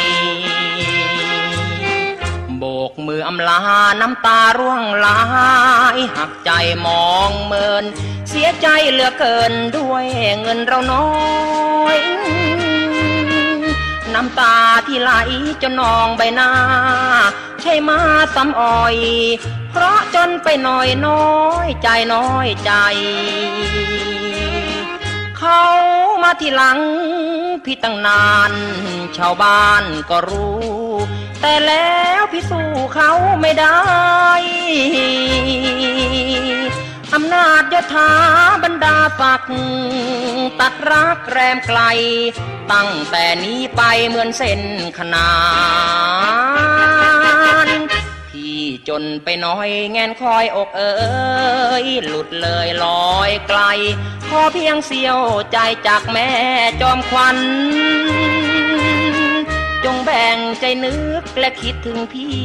[2.90, 3.60] กมืออำลา
[4.02, 5.20] น้ำตาร่วงไหลา
[5.96, 6.52] ยหักใจ
[6.86, 7.84] มองเมิน
[8.30, 10.06] เสียใจเหลือเกินด้วย
[10.42, 11.10] เงินเราน้อ
[11.96, 11.98] ย
[14.14, 14.56] น้ำตา
[14.88, 15.12] ที่ไหล
[15.62, 16.50] จนนองใบหน้า
[17.62, 18.00] ใช่มา
[18.36, 18.96] ซ้ำอ่อย
[19.72, 21.32] เพราะจนไปหน่อยน้อ
[21.66, 22.72] ยใจน้อยใจ
[25.38, 25.64] เขา
[26.22, 26.80] มาทีหลัง
[27.64, 28.52] พี่ตั้งนาน
[29.18, 30.62] ชาวบ้านก็รู้
[31.42, 33.82] แต่แล้วพี่สู้เขาไม่ได้
[37.14, 38.12] อำนาจยศถา
[38.64, 39.54] บรรดาศักดิ์
[40.60, 41.82] ตัดรักแรมไกล
[42.72, 44.62] ตั้งแต่นี้ไปเหมือนเส้น
[44.98, 45.32] ขนา
[47.68, 47.70] น
[48.30, 50.94] พี่จนไปน้อยแงนคอยอกเอ๋
[51.84, 53.62] ยหลุดเลยลอยไกล
[54.30, 55.20] ขอเพียงเสียว
[55.52, 56.30] ใจจากแม่
[56.82, 57.38] จอมควัน
[59.86, 62.38] จงแบ่งใจนึกและคิดถึงพี่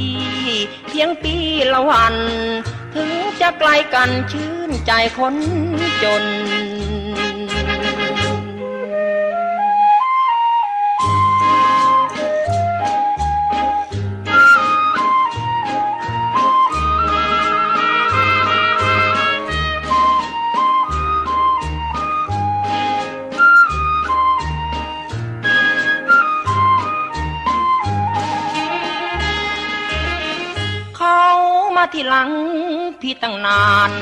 [0.88, 1.34] เพียงปี
[1.72, 2.16] ละวัน
[2.94, 5.34] ถึงจะไกลกันชื่นใจคน
[6.02, 6.24] จน
[31.94, 32.30] ที่หลัง
[33.00, 33.92] พี่ตั้งนาน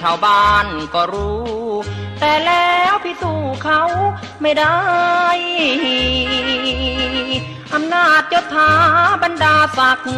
[0.00, 1.48] ชาวบ้านก็รู้
[2.20, 3.82] แต่แล้วพี่สู้เขา
[4.42, 4.78] ไม่ได้
[7.74, 8.70] อำนาจยศถา
[9.22, 10.10] บรรดาศักดิ์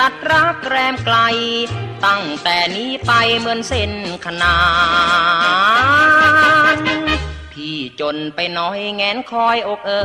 [0.00, 1.18] ตัดรักแรมไกล
[2.04, 3.92] ตั้งแต่นี้ไปเหมือนเส้น
[4.24, 4.56] ขนา
[6.76, 6.89] น
[8.00, 10.02] จนไปน้อยแงนคอยอกเอ๋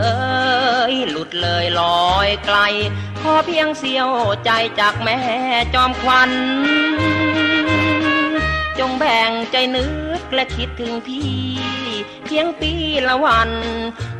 [0.92, 2.58] ยหลุดเลยลอยไกล
[3.22, 4.10] ขอเพียงเสียว
[4.46, 5.18] ใจจากแม่
[5.74, 6.32] จอมควัน
[8.80, 9.86] จงแบ่งใจนึ
[10.20, 11.34] กและคิดถึงพี่
[12.26, 12.72] เพียงปี
[13.08, 13.50] ละวัน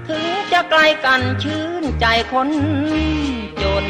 [0.08, 2.50] ถึงจะไกลกันชื่นใจคน
[3.62, 3.86] จน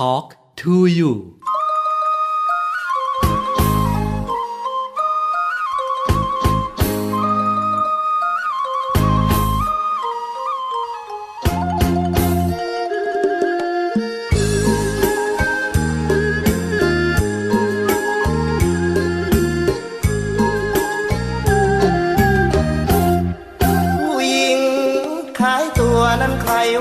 [0.00, 0.28] Talk
[0.60, 1.12] to you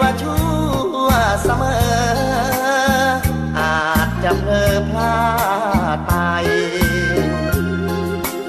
[0.02, 0.46] ว่าชั่
[1.06, 1.10] ว
[1.43, 1.84] เสมอ
[3.60, 5.17] อาจจะเพลอพลา
[5.96, 6.13] ดไป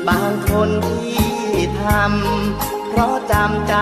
[0.09, 1.29] บางคนที่
[1.81, 3.75] ทำเพราะจำใจ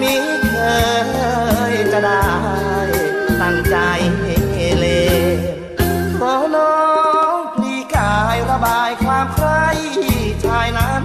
[0.00, 0.16] มิ
[0.48, 0.56] เค
[1.72, 2.28] ยจะได้
[3.40, 3.76] ตั้งใจ
[4.78, 4.86] เล
[5.36, 5.38] ว
[6.18, 6.76] ขอน้อ
[7.36, 9.48] งพลีกายระบายความใคร
[10.44, 11.04] ชายนั้น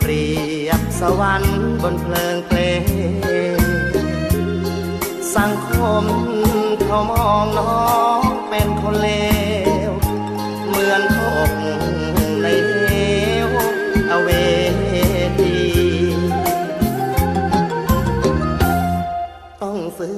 [0.00, 0.26] เปรี
[0.66, 2.91] ยบสวรรค์บนเพลิงเปลว
[6.02, 6.04] ม
[6.86, 7.76] เขามองน้อ
[8.18, 9.08] งเป็นคนเล
[9.88, 9.92] ว
[10.66, 11.50] เหมือนตก
[12.42, 12.74] ในเห
[13.52, 13.54] ว
[14.10, 14.28] อเว
[15.38, 15.56] ที
[19.62, 20.10] ต้องฝื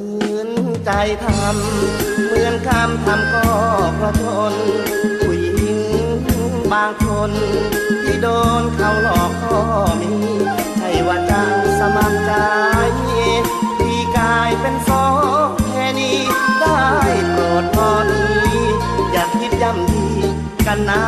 [0.47, 0.49] น
[0.85, 0.91] ใจ
[1.25, 3.47] ทำเหมือนคำทำก็
[3.97, 4.55] เพราะทน
[5.21, 5.79] ผู้หญิง
[6.73, 7.33] บางคน
[8.03, 8.29] ที่โด
[8.61, 9.59] นเขาหลอกก็
[10.01, 10.15] มี
[10.77, 11.43] ใช่ว่าจะ
[11.79, 12.33] สมัครใจ
[13.79, 15.07] ที่กลายเป็นสอ
[15.44, 15.44] ง
[17.33, 18.25] โปรดพอดี
[19.13, 20.07] อย่าคิดย่ำดี
[20.67, 21.03] กันนะ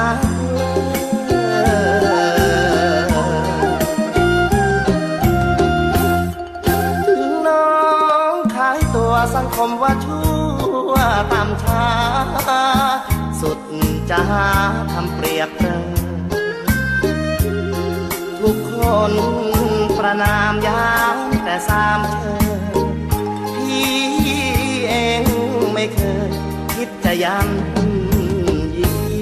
[27.27, 27.47] gian
[27.77, 29.17] gì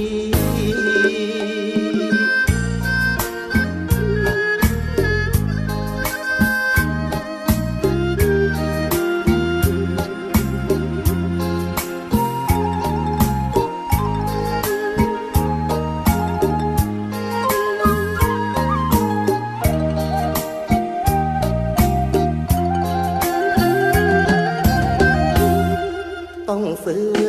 [26.46, 27.23] Hãy subscribe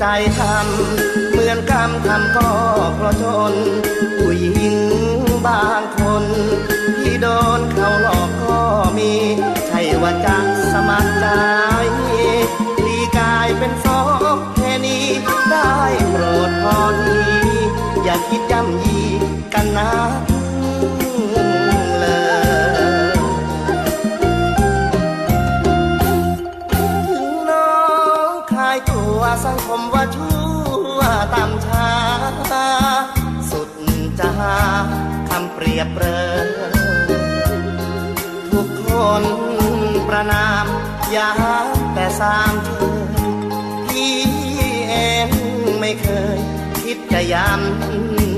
[0.00, 2.50] ยันยีถทำเหมือนกรรมทำก็
[2.94, 3.54] เพราะจน
[4.18, 4.76] ผู้หญิง
[5.46, 6.24] บางคน
[7.00, 7.26] ที่โด
[7.58, 8.60] นเขาหลอกก็
[8.96, 9.12] มี
[9.66, 10.36] ใช่ว่าจะ
[10.72, 11.26] สมัครใจ
[12.86, 14.00] ลีกายเป็นสอ
[14.34, 15.06] งแค่นี้
[15.50, 15.76] ได้
[16.10, 17.20] โปรดพอที
[18.04, 19.00] อย่าคิดย่ำยี
[19.54, 19.90] กันนะ
[35.78, 36.48] ยบเริน
[38.52, 38.88] ทุกค
[39.20, 39.22] น
[40.08, 40.64] ประนาม
[41.12, 41.30] อย่า
[41.94, 42.98] แต่สามเธอ
[43.88, 44.16] พี่
[44.88, 44.94] เอ
[45.26, 45.28] ง
[45.80, 46.38] ไม่เคย
[46.82, 48.37] คิดจะย้ำ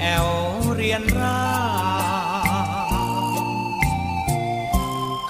[0.00, 0.28] แอว
[0.76, 1.42] เรียนรา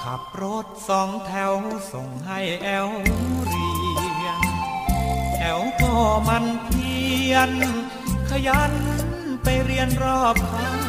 [0.02, 1.54] ขับรถสองแถว
[1.92, 2.88] ส่งให้แอล
[3.46, 3.68] เรี
[4.24, 4.40] ยน
[5.40, 5.92] แอลก็
[6.28, 6.94] มันเพี
[7.32, 7.50] ยน
[8.30, 8.72] ขยัน
[9.42, 10.80] ไปเรียนรอบคัน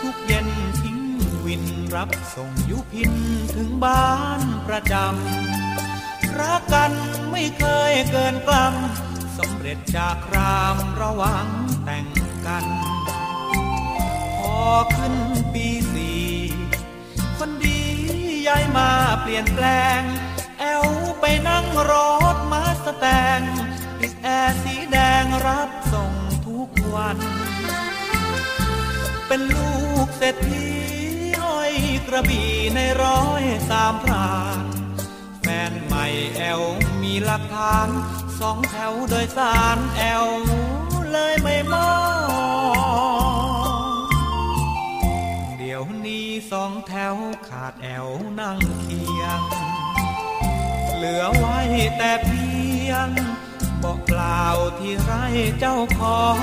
[0.00, 0.48] ทุกเย็น
[0.80, 0.98] ทิ้ง
[1.44, 1.64] วิน
[1.94, 3.12] รับส่งยุพิน
[3.54, 6.92] ถึงบ้านประจำรักกัน
[7.30, 11.48] ไม่เคยเกินกล้ำสำเร็จจากรามระวัง
[12.48, 12.66] กัน
[14.38, 14.58] พอ
[14.96, 15.16] ขึ้น
[15.54, 16.22] ปีสี่
[17.38, 17.80] คนดี
[18.46, 18.90] ย้ายมา
[19.20, 19.66] เปลี่ยนแปล
[19.98, 20.00] ง
[20.58, 20.86] แอล
[21.20, 21.92] ไปนั่งร
[22.34, 23.06] ถมาสแต
[23.38, 23.40] ง
[24.00, 26.12] ติดแอร์สีแดงรับส่ง
[26.46, 27.18] ทุกวัน
[29.26, 29.74] เป็นลู
[30.04, 30.68] กเศรษฐี
[31.42, 31.72] ห้อย
[32.06, 34.58] กระบี่ในร้อยสามพราน
[35.40, 36.62] แฟนใหม่แอล
[37.02, 37.88] มีหลักฐาน
[38.40, 40.26] สองแถวโดยสารแอล
[41.12, 42.17] เลยไม่มอง
[45.78, 47.16] ยวนี้สองแถว
[47.48, 48.08] ขาดแอว
[48.40, 49.40] นั่งเคียง
[50.94, 51.58] เหลือไว้
[51.98, 52.48] แต่เพี
[52.88, 53.08] ยง
[53.82, 54.44] บอกเปล่า
[54.78, 55.12] ที่ไร
[55.58, 56.38] เจ้าของ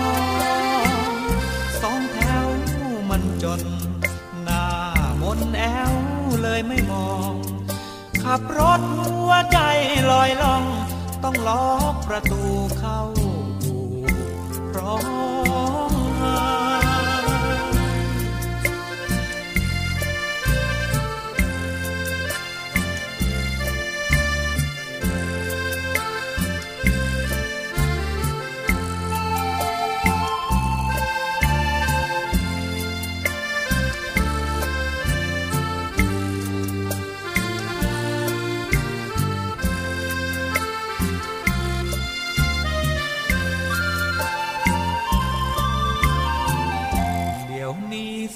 [1.81, 2.47] สองแถว
[3.09, 3.61] มันจน
[4.43, 4.65] หน้า
[5.21, 5.63] มนแอ
[5.93, 5.95] ว
[6.41, 7.33] เลยไม่มอง
[8.23, 9.59] ขับรถหัวใจ
[10.11, 10.63] ลอยล่อง
[11.23, 12.43] ต้องล็อกประตู
[12.79, 13.01] เข้า
[14.75, 14.97] ร้อ
[15.91, 15.94] ง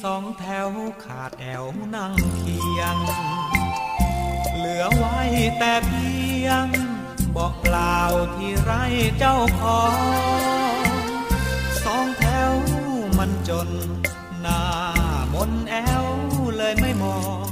[0.04, 0.70] สองแถว
[1.06, 1.64] ขาดแอว
[1.96, 2.98] นั่งเคียง
[4.56, 5.20] เหลือไว้
[5.60, 6.12] แต่เพี
[6.46, 6.68] ยง
[7.36, 8.00] บอกเปล่า
[8.36, 8.72] ที่ไร
[9.18, 9.98] เจ้าของ
[11.84, 12.54] สองแถว
[13.18, 13.70] มันจน
[14.42, 14.64] หน้า
[15.34, 16.06] มนแอว
[16.58, 17.48] เลยไม่มอง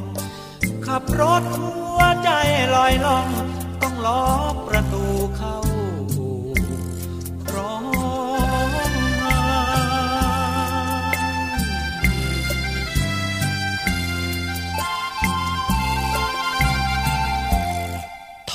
[0.85, 2.29] ขับรถหัวใจ
[2.75, 3.27] ลอยล่อง
[3.81, 5.05] ต้องล็อกประตู
[5.37, 5.57] เข้า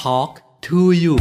[0.02, 1.16] Talk to you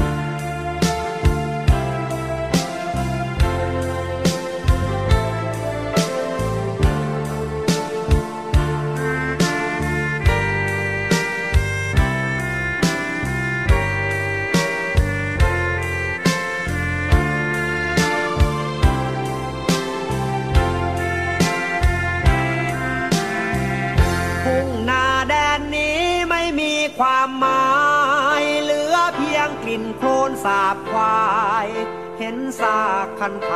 [33.25, 33.53] คันไถ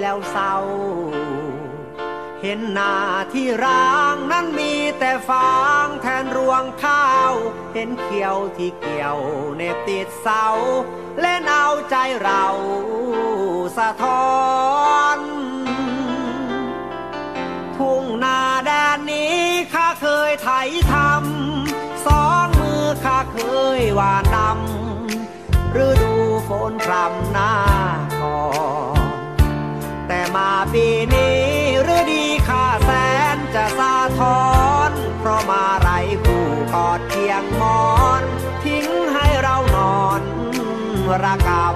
[0.00, 0.54] แล้วเศร้า
[2.42, 2.94] เห็นนา
[3.32, 7.32] ที่ร้างนั้นมีแต่ฟางแทนรวงข้าว
[7.74, 9.18] เห็นเขียวที่เกี่ยว
[9.56, 10.46] เนบติดเสา
[11.20, 12.46] เล่นเอาใจเรา
[13.78, 14.28] สะท้อ
[15.16, 15.18] น
[17.76, 19.36] ทุ่งนาแดนนี้
[19.74, 20.50] ข้าเคยไถ
[20.92, 23.38] ทำสองมือข้าเค
[23.78, 26.14] ยหวานดำฤดู
[26.48, 27.52] ฝนพรำหน้า
[28.22, 28.87] ก่อ
[30.08, 31.38] แต่มาปีนี้
[31.96, 32.90] ฤดีข้าแส
[33.34, 34.42] นจะสาทอ
[34.88, 35.90] นเพราะมาไร
[36.24, 37.86] ผู้กอดเคียงมอ
[38.20, 38.22] น
[38.64, 40.20] ทิ้งให้เรานอน
[41.24, 41.68] ระกำ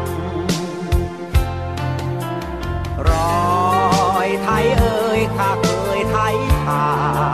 [3.09, 5.69] รอยไทยเอ่ยข้าเค
[5.99, 6.89] ยไทยทา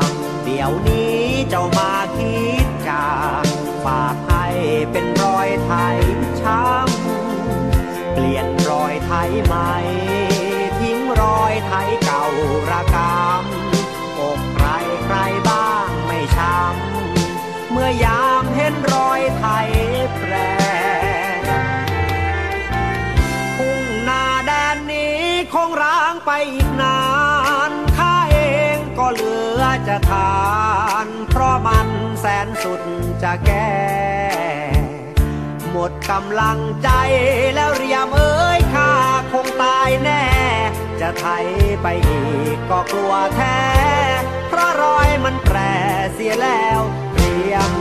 [0.06, 0.08] ง
[0.44, 1.18] เดี๋ยวนี้
[1.48, 3.10] เจ้ามาคิดจา
[3.42, 3.44] ก
[3.84, 4.46] ฝากให้
[4.90, 5.98] เป็นรอยไทย
[6.40, 9.74] ช้ำเปลี่ยนรอยไทยใหม่
[19.38, 19.70] ไทย
[20.16, 20.32] แปร
[23.56, 25.18] ทุ่งนาแดนนี้
[25.54, 27.00] คงร้างไปอีกนา
[27.70, 28.38] นข้าเอ
[28.74, 30.38] งก็เหลือจะทา
[31.04, 31.88] น เพราะมัน
[32.20, 32.82] แสนสุด
[33.22, 33.78] จะแก้
[35.70, 36.90] หมดกำลังใจ
[37.54, 38.92] แล้วเรียมเอ้ยข้า
[39.32, 40.24] คงตายแน่
[41.00, 41.26] จะไถ
[41.82, 42.24] ไปอี
[42.54, 43.60] กก็กลัวแท้
[44.48, 45.58] เพราะรอยมันแปร
[46.14, 46.80] เสียแล้ว
[47.14, 47.72] เรียม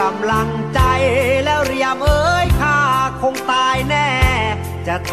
[0.00, 0.80] กำลังใจ
[1.44, 2.78] แล้วเรียมเอ้ยข้า
[3.22, 4.10] คงตายแน่
[4.86, 5.12] จะไถ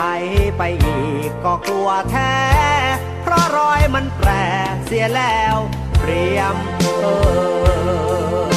[0.57, 2.35] ไปอีกก็กลัวแท้
[3.23, 4.29] เพราะรอยมันแปร
[4.85, 5.55] เสียแล้ว
[6.01, 6.55] เรียม
[6.99, 7.05] เอ
[8.53, 8.57] อ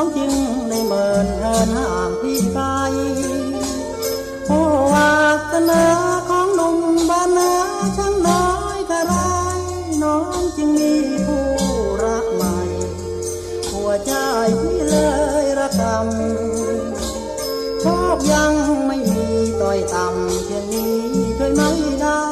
[0.00, 0.34] น้องจึง
[0.68, 2.58] ในเมินเดินห่างพี่ไป
[4.46, 4.60] โอ้
[4.92, 5.12] วา
[5.52, 5.84] สนา
[6.28, 6.78] ของหนุ่ม
[7.10, 7.52] บ้านนา
[7.96, 8.46] ช่างน้อ
[8.76, 9.14] ยเท่าไร
[10.02, 10.94] น้องจึงมี
[11.26, 11.46] ผู้
[12.04, 12.58] รักใหม่
[13.72, 14.12] หัวใจ
[14.60, 14.96] พี่เล
[15.44, 17.84] ยระกำโช
[18.16, 18.52] คยัง
[18.86, 19.28] ไม่มี
[19.60, 20.98] ต่อยต่ำเพียงนี้
[21.38, 21.70] ช่วยไม่
[22.00, 22.22] ได้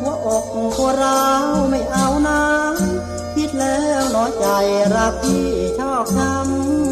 [0.00, 0.44] หัวอก
[0.76, 2.40] หัวเราวไม่เอานะ
[3.34, 4.46] คิดแล้วน้อยใจ
[4.96, 5.48] รักพี่
[5.78, 6.87] ชอบทำ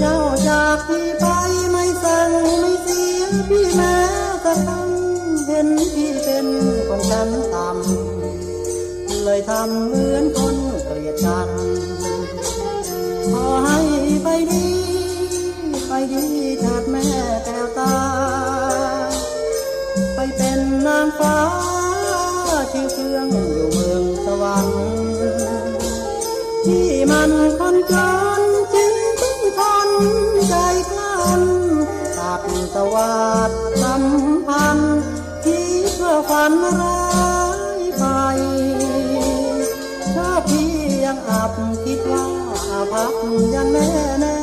[0.00, 1.26] เจ้าจากพี่ไป
[1.70, 2.30] ไม่สั่ง
[2.60, 3.96] ไม่เสียพี่แม้
[4.42, 6.46] แต่คำเห็นพี่เป็น
[6.88, 11.48] คนชั้นต่ำเลยทำเหมือนคนเกลียดกัน
[13.30, 13.80] ขอให้
[14.24, 14.68] ไปดี
[15.88, 16.24] ไปดี
[16.60, 17.06] เถิดแม่
[17.44, 17.94] แก้วตา
[20.14, 21.38] ไปเป็นนางฟ้า
[22.72, 24.89] ชื่อเครื่องอยู่เมืองสวรรค์
[32.70, 33.14] ตักตะวั
[33.48, 33.50] ด
[33.82, 34.04] สัม
[34.46, 35.00] พันธ์
[35.44, 37.02] ที่เพื่อฝันร้า
[37.78, 38.04] ยไป
[40.14, 40.72] ชอบพี่
[41.04, 41.52] ยังอับ
[41.84, 42.26] คิดว่า
[42.92, 43.14] พัก
[43.54, 43.90] ยังแน่
[44.20, 44.38] แน่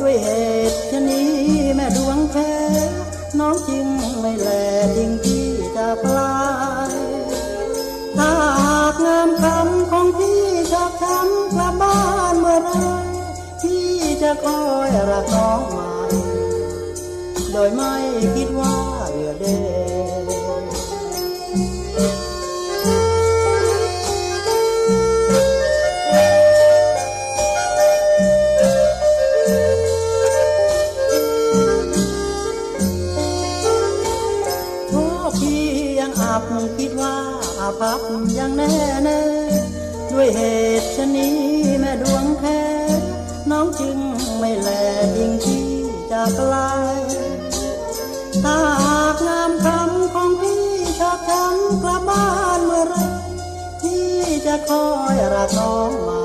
[0.00, 0.28] ด้วยเห
[0.70, 1.32] ตุชนี้
[1.74, 2.52] แม่ดวงแพ้
[3.38, 3.86] น้องจึง
[4.20, 4.48] ไม่แล
[4.96, 6.38] จริงที่จะปลา
[6.90, 6.92] ย
[8.16, 8.32] ถ้า
[8.64, 10.42] หากงามคำของพี่
[10.72, 11.98] ชอบทำกลับบ้า
[12.32, 12.70] นเมื่อไร
[13.62, 13.86] พี่
[14.22, 15.87] จะคอยรักน้องม่โด
[17.66, 17.92] ยไม่
[18.34, 18.74] คิดว่า
[19.10, 19.44] เหลือเด
[34.90, 35.04] โอ้
[35.38, 35.62] พี่
[36.00, 36.42] ยังอับ
[36.78, 37.14] คิดว่า
[37.60, 38.00] อาภัพ
[38.38, 38.72] ยังแน่
[39.04, 39.20] แน่
[40.12, 40.40] ด้วยเห
[40.80, 41.36] ตุชนี้
[41.80, 42.60] แม่ดวงแท้
[43.50, 43.98] น้องจึง
[44.38, 44.68] ไม่แล
[45.16, 45.68] ยิงที่
[46.10, 46.77] จากล้า
[49.26, 50.64] งามคำของพี่
[50.98, 52.96] ชอบทำกลับบ้านเมื่อไร
[53.80, 54.08] พี่
[54.46, 56.22] จะคอยรักน้องใหม่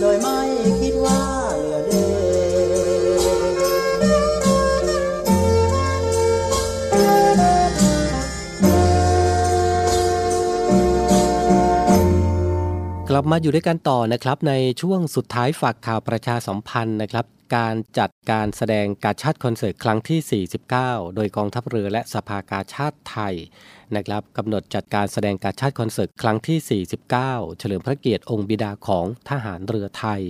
[0.00, 0.38] โดยไม่
[0.80, 1.22] คิดว่า
[1.56, 1.92] เหลือเด
[13.10, 17.26] กลับมาอยู่ด้วยกันต่อนะครับในช่วงสุดท้ายฝากข่าวประชาสัมพันธ์นะครับ
[17.56, 23.34] การจัดการแสดงการชาติคอนเสิร์ตครั้งที่ 49 โดยกองทัพเรือและสภากาชาติไทย
[23.96, 30.22] นะครับกำหนดจัดการแสดงการชาติคอนเสิร์ตครั้งที่ 49 เฉลิมพระเกียรติองค์บิดาของทหารเรือไทย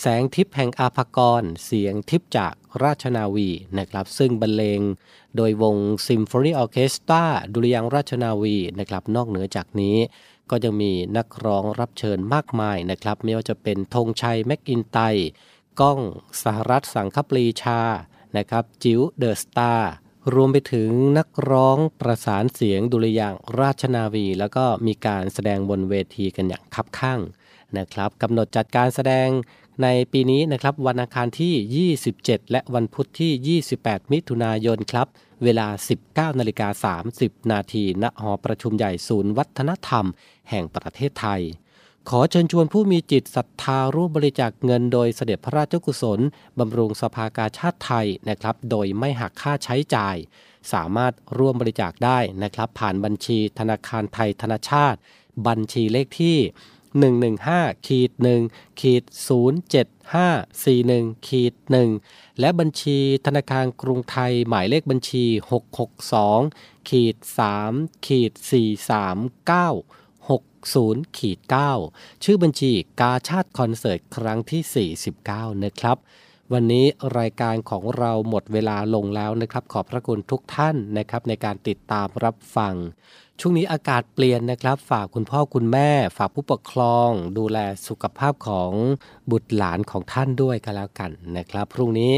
[0.00, 3.48] แสงทิพย์แห่งอาภากร เสียงทิพย์จากราชนาวี
[3.78, 4.80] นะครับซึ่งบรรเลง
[5.36, 9.96] โดยวงซิมโฟนีออเคสตราดุริยางราชนาวีนะครับนอกเหนือจากนี้
[10.50, 14.98] ก็ยังมีนักร้องรับเชิญมากมายนะครับไม่ว่าจะเป็นธงชัยแม็กอินไต
[15.80, 16.00] ก้อง
[16.42, 17.80] สหรัฐสังคปรีชา
[18.36, 19.92] นะครับจิ๋วเดอะสตาร์
[20.34, 27.20] รวมไปถึงนักร้องประสานเสียงดุริยางราชนาวี แล้วก็มีการแสดงบนเวทีกันอย่างคับข้าง
[27.78, 29.28] นะครับกำหนดจัดการแสดง
[29.82, 35.06] ในปีนี้นะครับวันอังคารที่ 27 และวันพุธที่ 28 มิถุนายนครับ
[35.44, 35.66] เวลา
[36.02, 40.06] 19นาฬิกา30 นาทีณหอประชุมใหญ่ศูนย์วัฒนธรรม
[40.50, 41.42] แห่งประเทศไทย
[42.10, 46.20] ขอเชิญชวนผู้มีจิตศรัทธาร่วมบริจาคเงินโดยเสด็จพระราชกุศล
[46.58, 50.16] บำรุงสภากาชาติไทยนะครับ โดยไม่หักค่าใช้จ่าย
[50.72, 54.98] สามารถร่วมบริจาคได้นะครับ ผ่านบัญชีธนาคารไทยธนชาติ
[55.46, 56.38] บัญชีเลขที่
[57.12, 58.10] 115ขีด
[58.46, 59.04] 1ขีด
[60.34, 61.54] 07541ขีด
[61.96, 65.24] 1และบัญชีธนาคารกรุงไทยหมายเลขบัญชี
[66.06, 67.16] 662ขีด
[67.62, 69.95] 3ขีด439
[70.74, 71.38] 60ขีด
[71.82, 75.96] 9ชื่อบัญชีกาชาติคอนเสิร์ตครั้งที่ 49 นะครับ
[76.52, 76.86] วันนี้
[77.18, 82.74] รายการของเราหมดเวลาลงแล้วนะครับ ขอบพระคุณทุกท่านนะครับในการติดตามรับฟัง
[83.40, 87.58] ช่วงนี้อากาศเปลี่ยนนะครับ ฝากคุณพ่อคุณแม่ ฝากผู้ปกครอง ดูแล
[87.88, 88.72] สุขภาพของ
[89.30, 92.12] บุตรหลานของท่านด้วยกันแล้วกันนะครับ พรุ่งนี้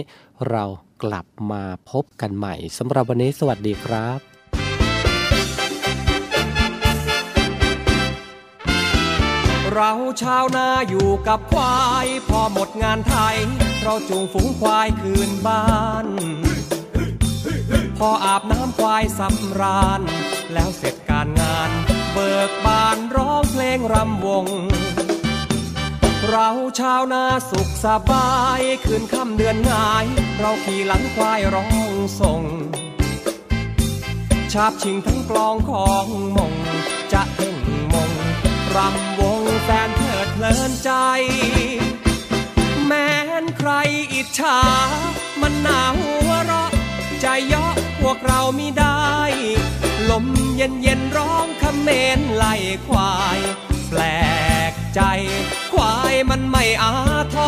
[0.51, 0.65] เรา
[1.03, 4.28] กลับมาพบกันใหม่สำหรับวันนี้สวัสดีครับ
[9.81, 13.37] เราชาวนาอยู่กับควาย พอหมดงานไทย
[13.83, 15.67] เราจูงฝูงควายคืนบ้า
[16.05, 16.07] น
[17.99, 20.01] พออาบน้ำควายสำราญ
[20.53, 21.71] แล้วเสร็จการงาน
[22.13, 24.47] เบิกบานร้องเพลงรำวง
[26.29, 26.49] เรา
[26.81, 30.05] ชาวนาสุขสบายคืนค่ำเดือนงาย
[30.39, 32.43] เราขี่หลังควายร้องส่ง
[34.53, 36.07] ชาบชิงทั้งกลองของ
[36.37, 36.53] มง
[37.13, 37.57] จจะเพ่ง
[37.93, 38.11] มง
[38.77, 39.38] รำวง
[39.71, 40.91] แฟนเถิดเพลินใจ
[42.87, 43.13] แม้
[43.43, 43.71] นใคร
[44.15, 44.61] อิจฉา
[45.41, 46.71] มันหนาหัวเราะ
[47.21, 49.17] ใจเยาะพวกเราไม่ได้
[50.11, 51.89] ลมเย็นเย็นร้องคำเม
[52.19, 52.55] นไล่
[52.87, 53.39] ควาย
[53.89, 54.01] แปล
[54.71, 55.01] กใจ
[55.73, 56.95] ควายมันไม่อา
[57.37, 57.39] ท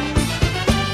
[0.00, 0.02] ร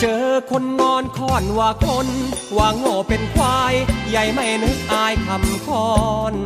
[0.00, 2.08] เจอคนงอนคอนว่าคน
[2.56, 3.74] ว่าโง่เป็นควาย
[4.10, 5.90] ใหญ่ไม่นึกอายคำคอ
[6.34, 6.36] น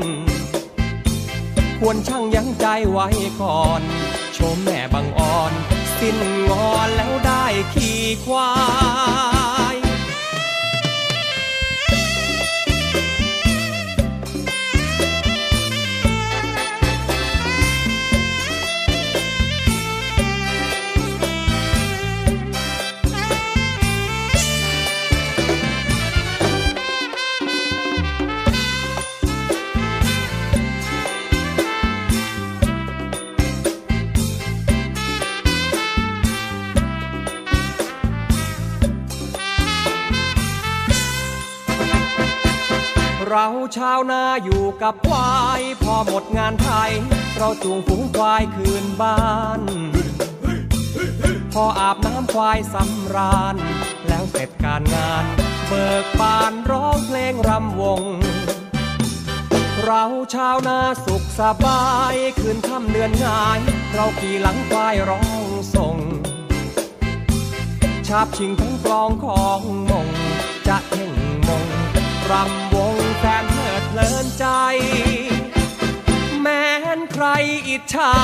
[1.85, 3.09] ควรช่างยั้งใจไว้
[3.41, 3.83] ก่อน
[4.37, 5.53] ชมแม่บางอ่อน
[5.99, 6.17] สิ้น
[6.51, 8.49] งอนแล้วได้ขี่ควา
[9.41, 9.42] ย
[43.35, 46.93] เราชาวนาอยู่กับควาย พอหมดงานไทย
[47.39, 49.23] เราจูงฝูงควายคืนบ้า
[49.59, 49.61] น
[51.53, 53.57] พออาบน้ำควายสำราญ
[54.09, 55.25] แล้วเสร็จการงาน
[55.69, 58.03] เบิกบานร้องเพลงรำวง
[59.85, 60.05] เรา
[60.35, 63.59] ชาวนาสุขสบาย คืนค่ำเดือนงาย
[63.95, 65.97] เราขี่หลังควายร้องส่ง
[68.09, 69.61] ชาบชิงทั้งกลองของ
[69.91, 70.09] มง
[70.69, 71.13] จะเท่ง
[71.49, 71.65] มง
[72.31, 72.72] รำ
[74.43, 74.59] ใจ
[76.41, 76.67] แม้
[76.97, 77.27] นใคร
[77.69, 78.15] อิจฉา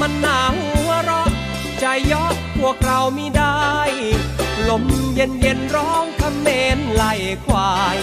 [0.00, 1.30] มันหนาหัวเราะ
[1.80, 3.70] ใจยาะพวกเราไม่ได้
[4.68, 4.84] ลม
[5.14, 7.12] เย็นเย็นร้องคำเมนไล่
[7.46, 7.98] ควาย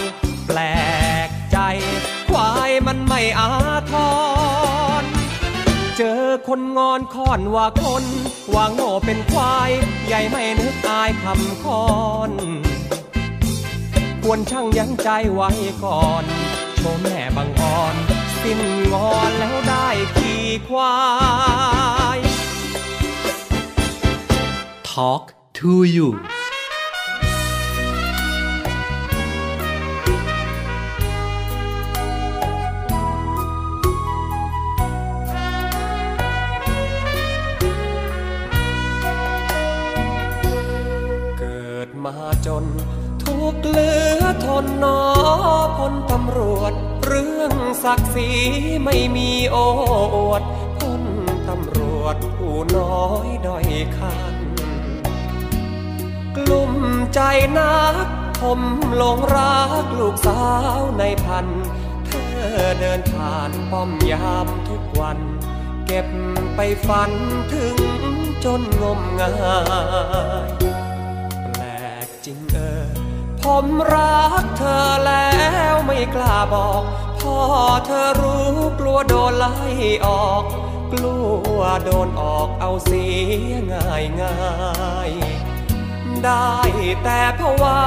[0.46, 0.58] แปล
[1.26, 1.58] กใจ
[2.28, 3.50] ควายมันไม่อา
[3.92, 3.94] ท
[5.02, 5.04] ร
[5.96, 8.04] เจอคนงอนคอนว่าคน
[8.54, 9.70] ว่าโง่เป็นควาย
[10.06, 11.88] ใหญ่ไม่นึกอายคำคอ
[12.28, 12.30] น
[14.22, 15.50] ควรช่างยั้งใจไว้
[15.84, 16.26] ก่อน
[16.86, 17.94] โชว์แม่บางอ่อน
[18.42, 18.60] สิ้น
[18.92, 20.94] งอนแล้วได้ขี่ควา
[22.16, 22.18] ย
[24.90, 25.24] Talk
[25.58, 26.08] to you
[41.38, 42.14] เกิดมา
[42.46, 42.64] จน
[43.52, 43.90] กข์เหลื
[44.20, 45.00] อทนนอ
[45.78, 46.72] พลตำรวจ
[47.04, 48.30] เรื่องศักดิ์ศรี
[48.84, 49.66] ไม่มีโอ้
[50.14, 50.42] อวด
[50.78, 51.02] พล
[51.48, 53.66] ตำรวจผู้น้อยด้อย
[53.96, 54.36] คัน
[56.36, 56.72] กลุ่ม
[57.14, 57.20] ใจ
[57.58, 58.06] นัก
[58.40, 58.60] ผม
[58.96, 60.44] หลงรักลูกสา
[60.76, 61.46] วในพัน
[62.06, 65.18] เธอเดินผ่านป้อมยามทุกวัน
[65.86, 66.08] เก็บ
[66.56, 67.10] ไปฝัน
[67.52, 67.76] ถึง
[68.44, 69.32] จนงมงา
[70.62, 70.63] ย
[73.44, 75.30] ผมรักเธอแล้
[75.72, 76.82] วไม่กล้าบอก
[77.20, 77.38] พ่อ
[77.86, 79.54] เธอรู้กลัวโดนไล่
[80.06, 80.42] ออก
[80.92, 81.16] กลั
[81.56, 83.06] วโดนออกเอาเสี
[83.50, 84.36] ยง่ายง่า
[85.08, 85.10] ย
[86.24, 86.54] ได้
[87.02, 87.80] แต่ภาวะ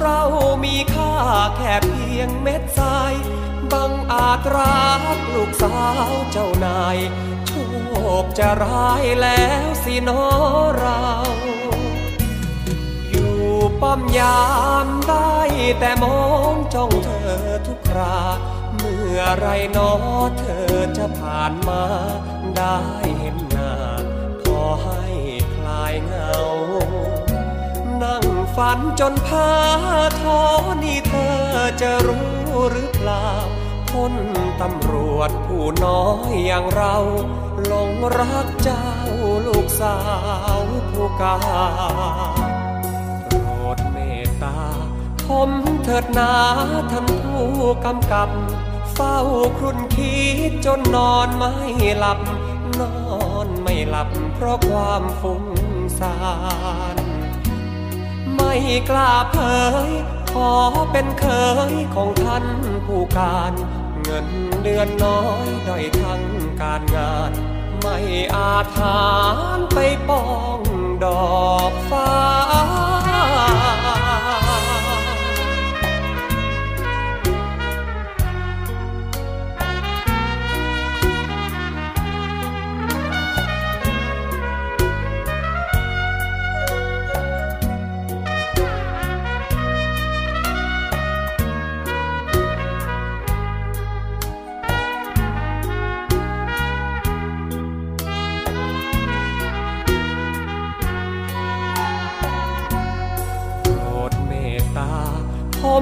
[0.00, 0.20] เรา
[0.64, 1.14] มีค่า
[1.56, 3.14] แค่เพียงเม็ดทราย
[3.72, 5.78] บังอาจรักลูกสา
[6.10, 6.98] วเจ้านาย
[7.46, 7.52] โช
[8.22, 10.22] คจะร้ายแล้วสินอ
[10.78, 11.00] เรา
[13.80, 14.40] ป้อมยา
[14.86, 15.36] มได้
[15.78, 16.20] แต่มอ
[16.52, 17.32] งจ้องเธอ
[17.66, 18.18] ทุกครา
[18.76, 19.46] เมื่อไร
[19.76, 19.92] นอ
[20.38, 21.82] เธอจะผ่านมา
[22.56, 22.78] ได้
[23.18, 23.72] เห็นหน้า
[24.42, 25.04] พอให้
[25.54, 26.36] คลายเหงา
[28.02, 29.50] นั่งฝันจนพา
[30.20, 30.40] ทอ
[30.82, 31.38] นี่เธอ
[31.80, 32.30] จะรู้
[32.70, 33.28] หรือเปล่า
[33.92, 34.14] คน
[34.60, 36.96] ตำรวจผู้น้อยอย่างเรา
[37.64, 38.86] หลงรักเจ้า
[39.46, 39.96] ลูกสา
[40.58, 40.60] ว
[40.90, 41.36] ผู้กา
[45.28, 45.50] ผม
[45.84, 46.32] เถิดนา
[46.90, 47.46] ท่านผู้
[47.84, 48.30] กำกับ
[48.94, 49.18] เฝ้า
[49.58, 50.16] ครุ่นคิ
[50.48, 51.52] ดจนนอนไม่
[51.98, 52.20] หลับ
[52.80, 52.96] นอ
[53.46, 55.44] นไม่หลับเพราะความฟุ้ง
[55.98, 56.16] ซ่า
[56.94, 56.96] น
[58.34, 58.54] ไม่
[58.88, 59.36] กล้าเผ
[59.88, 59.90] ย
[60.32, 60.52] ขอ
[60.92, 61.26] เป็นเค
[61.70, 62.46] ยของท่าน
[62.86, 63.52] ผู้การ
[64.02, 64.28] เงิน
[64.62, 66.22] เดือนน้อยด้อยทั้ง
[66.62, 67.32] การงาน
[67.80, 67.96] ไม่
[68.36, 69.06] อาจหา
[69.58, 70.24] รไปป้อ
[70.58, 70.60] ง
[71.04, 71.06] ด
[71.44, 72.10] อกฟ้า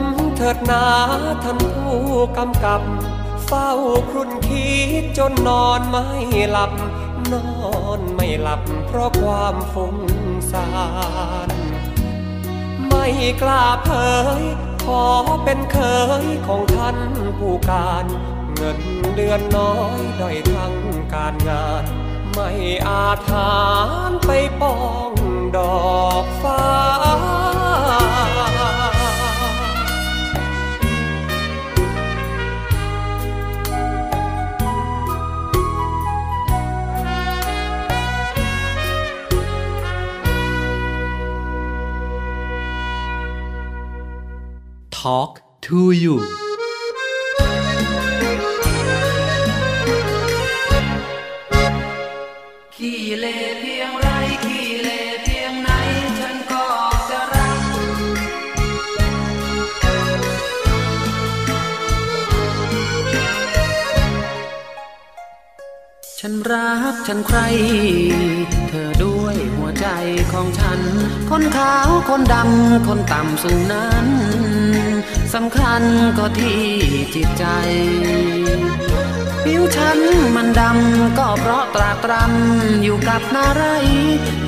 [0.01, 0.03] ม
[0.36, 0.84] เถิดนา
[1.42, 2.03] ท่านผู้
[2.36, 2.82] กำกับ
[3.47, 3.70] เฝ้า
[4.11, 4.68] ครุ่นคิ
[5.03, 6.07] ดจนนอนไม่
[6.51, 6.72] หลับ
[7.32, 7.49] นอ
[7.99, 9.97] นไม่หลับเพราะความฟุ้ง
[10.53, 10.68] ซ่า
[11.49, 11.51] น
[12.88, 13.07] ไม่
[13.42, 13.90] กล้าเผ
[14.40, 14.42] ย
[14.84, 15.05] ขอ
[15.45, 15.78] เป็นเค
[16.22, 16.99] ยของท่าน
[17.38, 18.07] ผู้การ
[18.55, 18.80] เงิน
[19.16, 20.74] เดือนน้อยด้อยทั้ง
[21.14, 21.84] การงาน
[22.32, 22.51] ไม่
[22.88, 23.57] อาจหา
[24.11, 24.30] รไป
[24.61, 24.76] ป้อ
[25.11, 25.12] ง
[25.57, 25.59] ด
[26.03, 26.24] อก
[45.05, 45.35] Talk
[45.67, 46.17] to you
[52.75, 53.27] ขี้เล
[53.61, 54.09] เพียงไร
[54.45, 54.89] ขี้เล
[55.23, 55.71] เพียงไหน
[56.19, 56.67] ฉันก็
[57.11, 57.61] จะรัก
[66.19, 67.39] ฉันรักฉันใคร
[70.33, 70.81] ของฉัน
[71.31, 74.07] คนขาวคนดำ คนต่ำสูงนั้น
[75.35, 75.83] สำคัญ
[76.19, 76.63] ก็ที่
[77.15, 77.45] จิตใจ
[79.45, 79.99] ผิวฉัน
[80.37, 83.65] มันดำ ก็เพราะตรากตรำ อยู่กับนาไร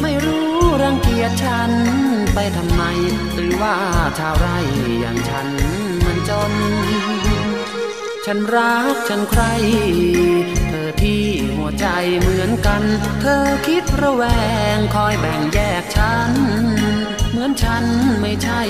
[0.02, 0.48] ไม่รู้
[0.82, 1.70] รังเกียจฉัน
[2.34, 2.82] ไปทำไม
[3.34, 3.76] หรือว่า
[4.18, 4.48] ชาวไร
[5.00, 5.48] อย่างฉัน
[6.04, 6.52] มันจน
[8.26, 9.42] ฉันรักฉันใคร
[10.96, 11.24] อที่
[11.56, 11.86] หัวใจ
[12.18, 12.82] เหมือนกัน
[13.20, 14.22] เธอคิดระแว
[14.76, 16.32] งคอยแบ่งแยกฉัน
[17.30, 17.84] เหมือนฉัน
[18.20, 18.60] ไม่ใช่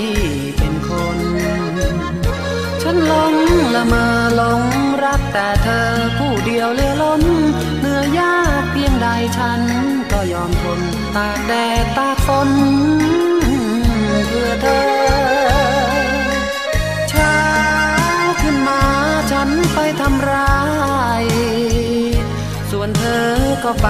[0.57, 1.17] เป็นคน
[2.81, 3.35] ฉันหลง
[3.75, 4.05] ละเมอ
[4.35, 4.63] หลง
[5.03, 7.23] รักแต่เธอผู้เดียวเลือล้น
[7.79, 9.07] เหนื่อยยากเพียงใด
[9.37, 9.61] ฉัน
[10.11, 10.81] ก็ยอมทน
[11.15, 11.53] ตากแด
[11.83, 12.49] ดตากฝน
[14.27, 14.83] เพื่อเธอ
[17.09, 17.37] เช้า
[18.41, 18.81] ขึ้นมา
[19.31, 20.57] ฉันไปทำร้า
[21.23, 21.25] ย
[22.79, 23.29] ส่วนเธอ
[23.65, 23.89] ก็ไป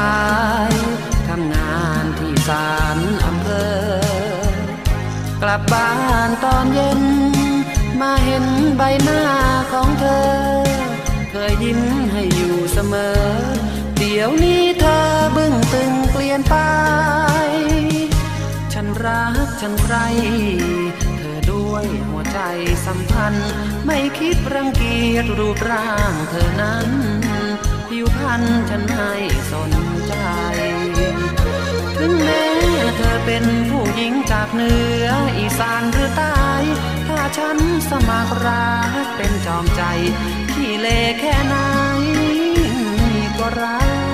[1.27, 3.77] ทำงานที่ศาลอำเภอ
[5.41, 5.91] กลับบ้า
[6.27, 7.01] นตอนเย็น
[8.01, 8.45] มาเห็น
[8.77, 9.23] ใบหน้า
[9.71, 10.29] ของเธอ
[11.31, 11.81] เคยยิ้ม
[12.11, 13.21] ให้อยู่เสมอ
[13.97, 15.01] เดี๋ยวนี้เธอ
[15.35, 16.55] บึ้งตึงเปลี่ยนไป
[18.73, 19.95] ฉันรักฉันใคร
[21.17, 22.39] เธอด้วยหัวใจ
[22.85, 23.51] สัมพันธ์
[23.85, 27.26] ไม่คิดรังเกียจรูปร่างเธอนั้น
[27.89, 29.13] ผิวพรรณฉันให้
[29.51, 29.71] สน
[30.07, 30.13] ใจ
[31.97, 32.45] ถึงแม้
[32.97, 34.73] เธอเป็นผู้หญิงจากเหนื
[35.05, 35.07] อ
[35.37, 36.39] อีสานหรือใต้
[37.07, 37.57] ถ้าฉัน
[37.89, 39.81] สมัครรักเป็นจอมใจ
[40.53, 40.87] ที่เล
[41.19, 41.55] แค่ไหน
[43.37, 44.06] ก็รัก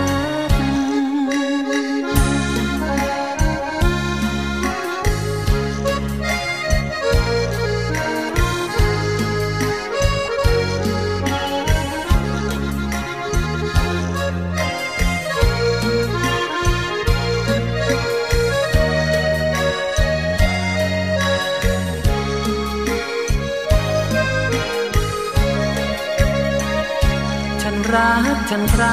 [28.56, 28.88] ฉันใคร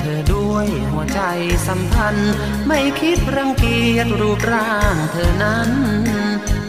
[0.00, 1.20] เธอด้วยหัวใจ
[1.66, 2.32] สัมพันธ์
[2.66, 5.70] ไม่คิดรังเกียจรูปร่างเธอนั้น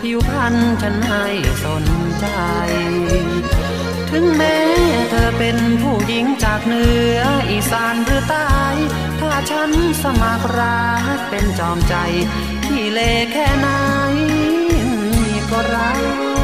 [0.01, 1.25] ผิวพรรณฉันให้
[1.65, 1.86] สน
[2.19, 2.28] ใจ
[4.09, 4.57] ถึงแม้
[5.09, 7.19] เธอเป็นผู้หญิงจากเหนือ
[7.49, 8.53] อีสานหรือใต้
[9.19, 9.71] ถ้าฉัน
[10.03, 11.95] สมัครรักเป็นจอมใจ
[12.65, 12.99] ขี้เล
[13.32, 13.67] แค่ไหน
[15.51, 16.36] ก็รัก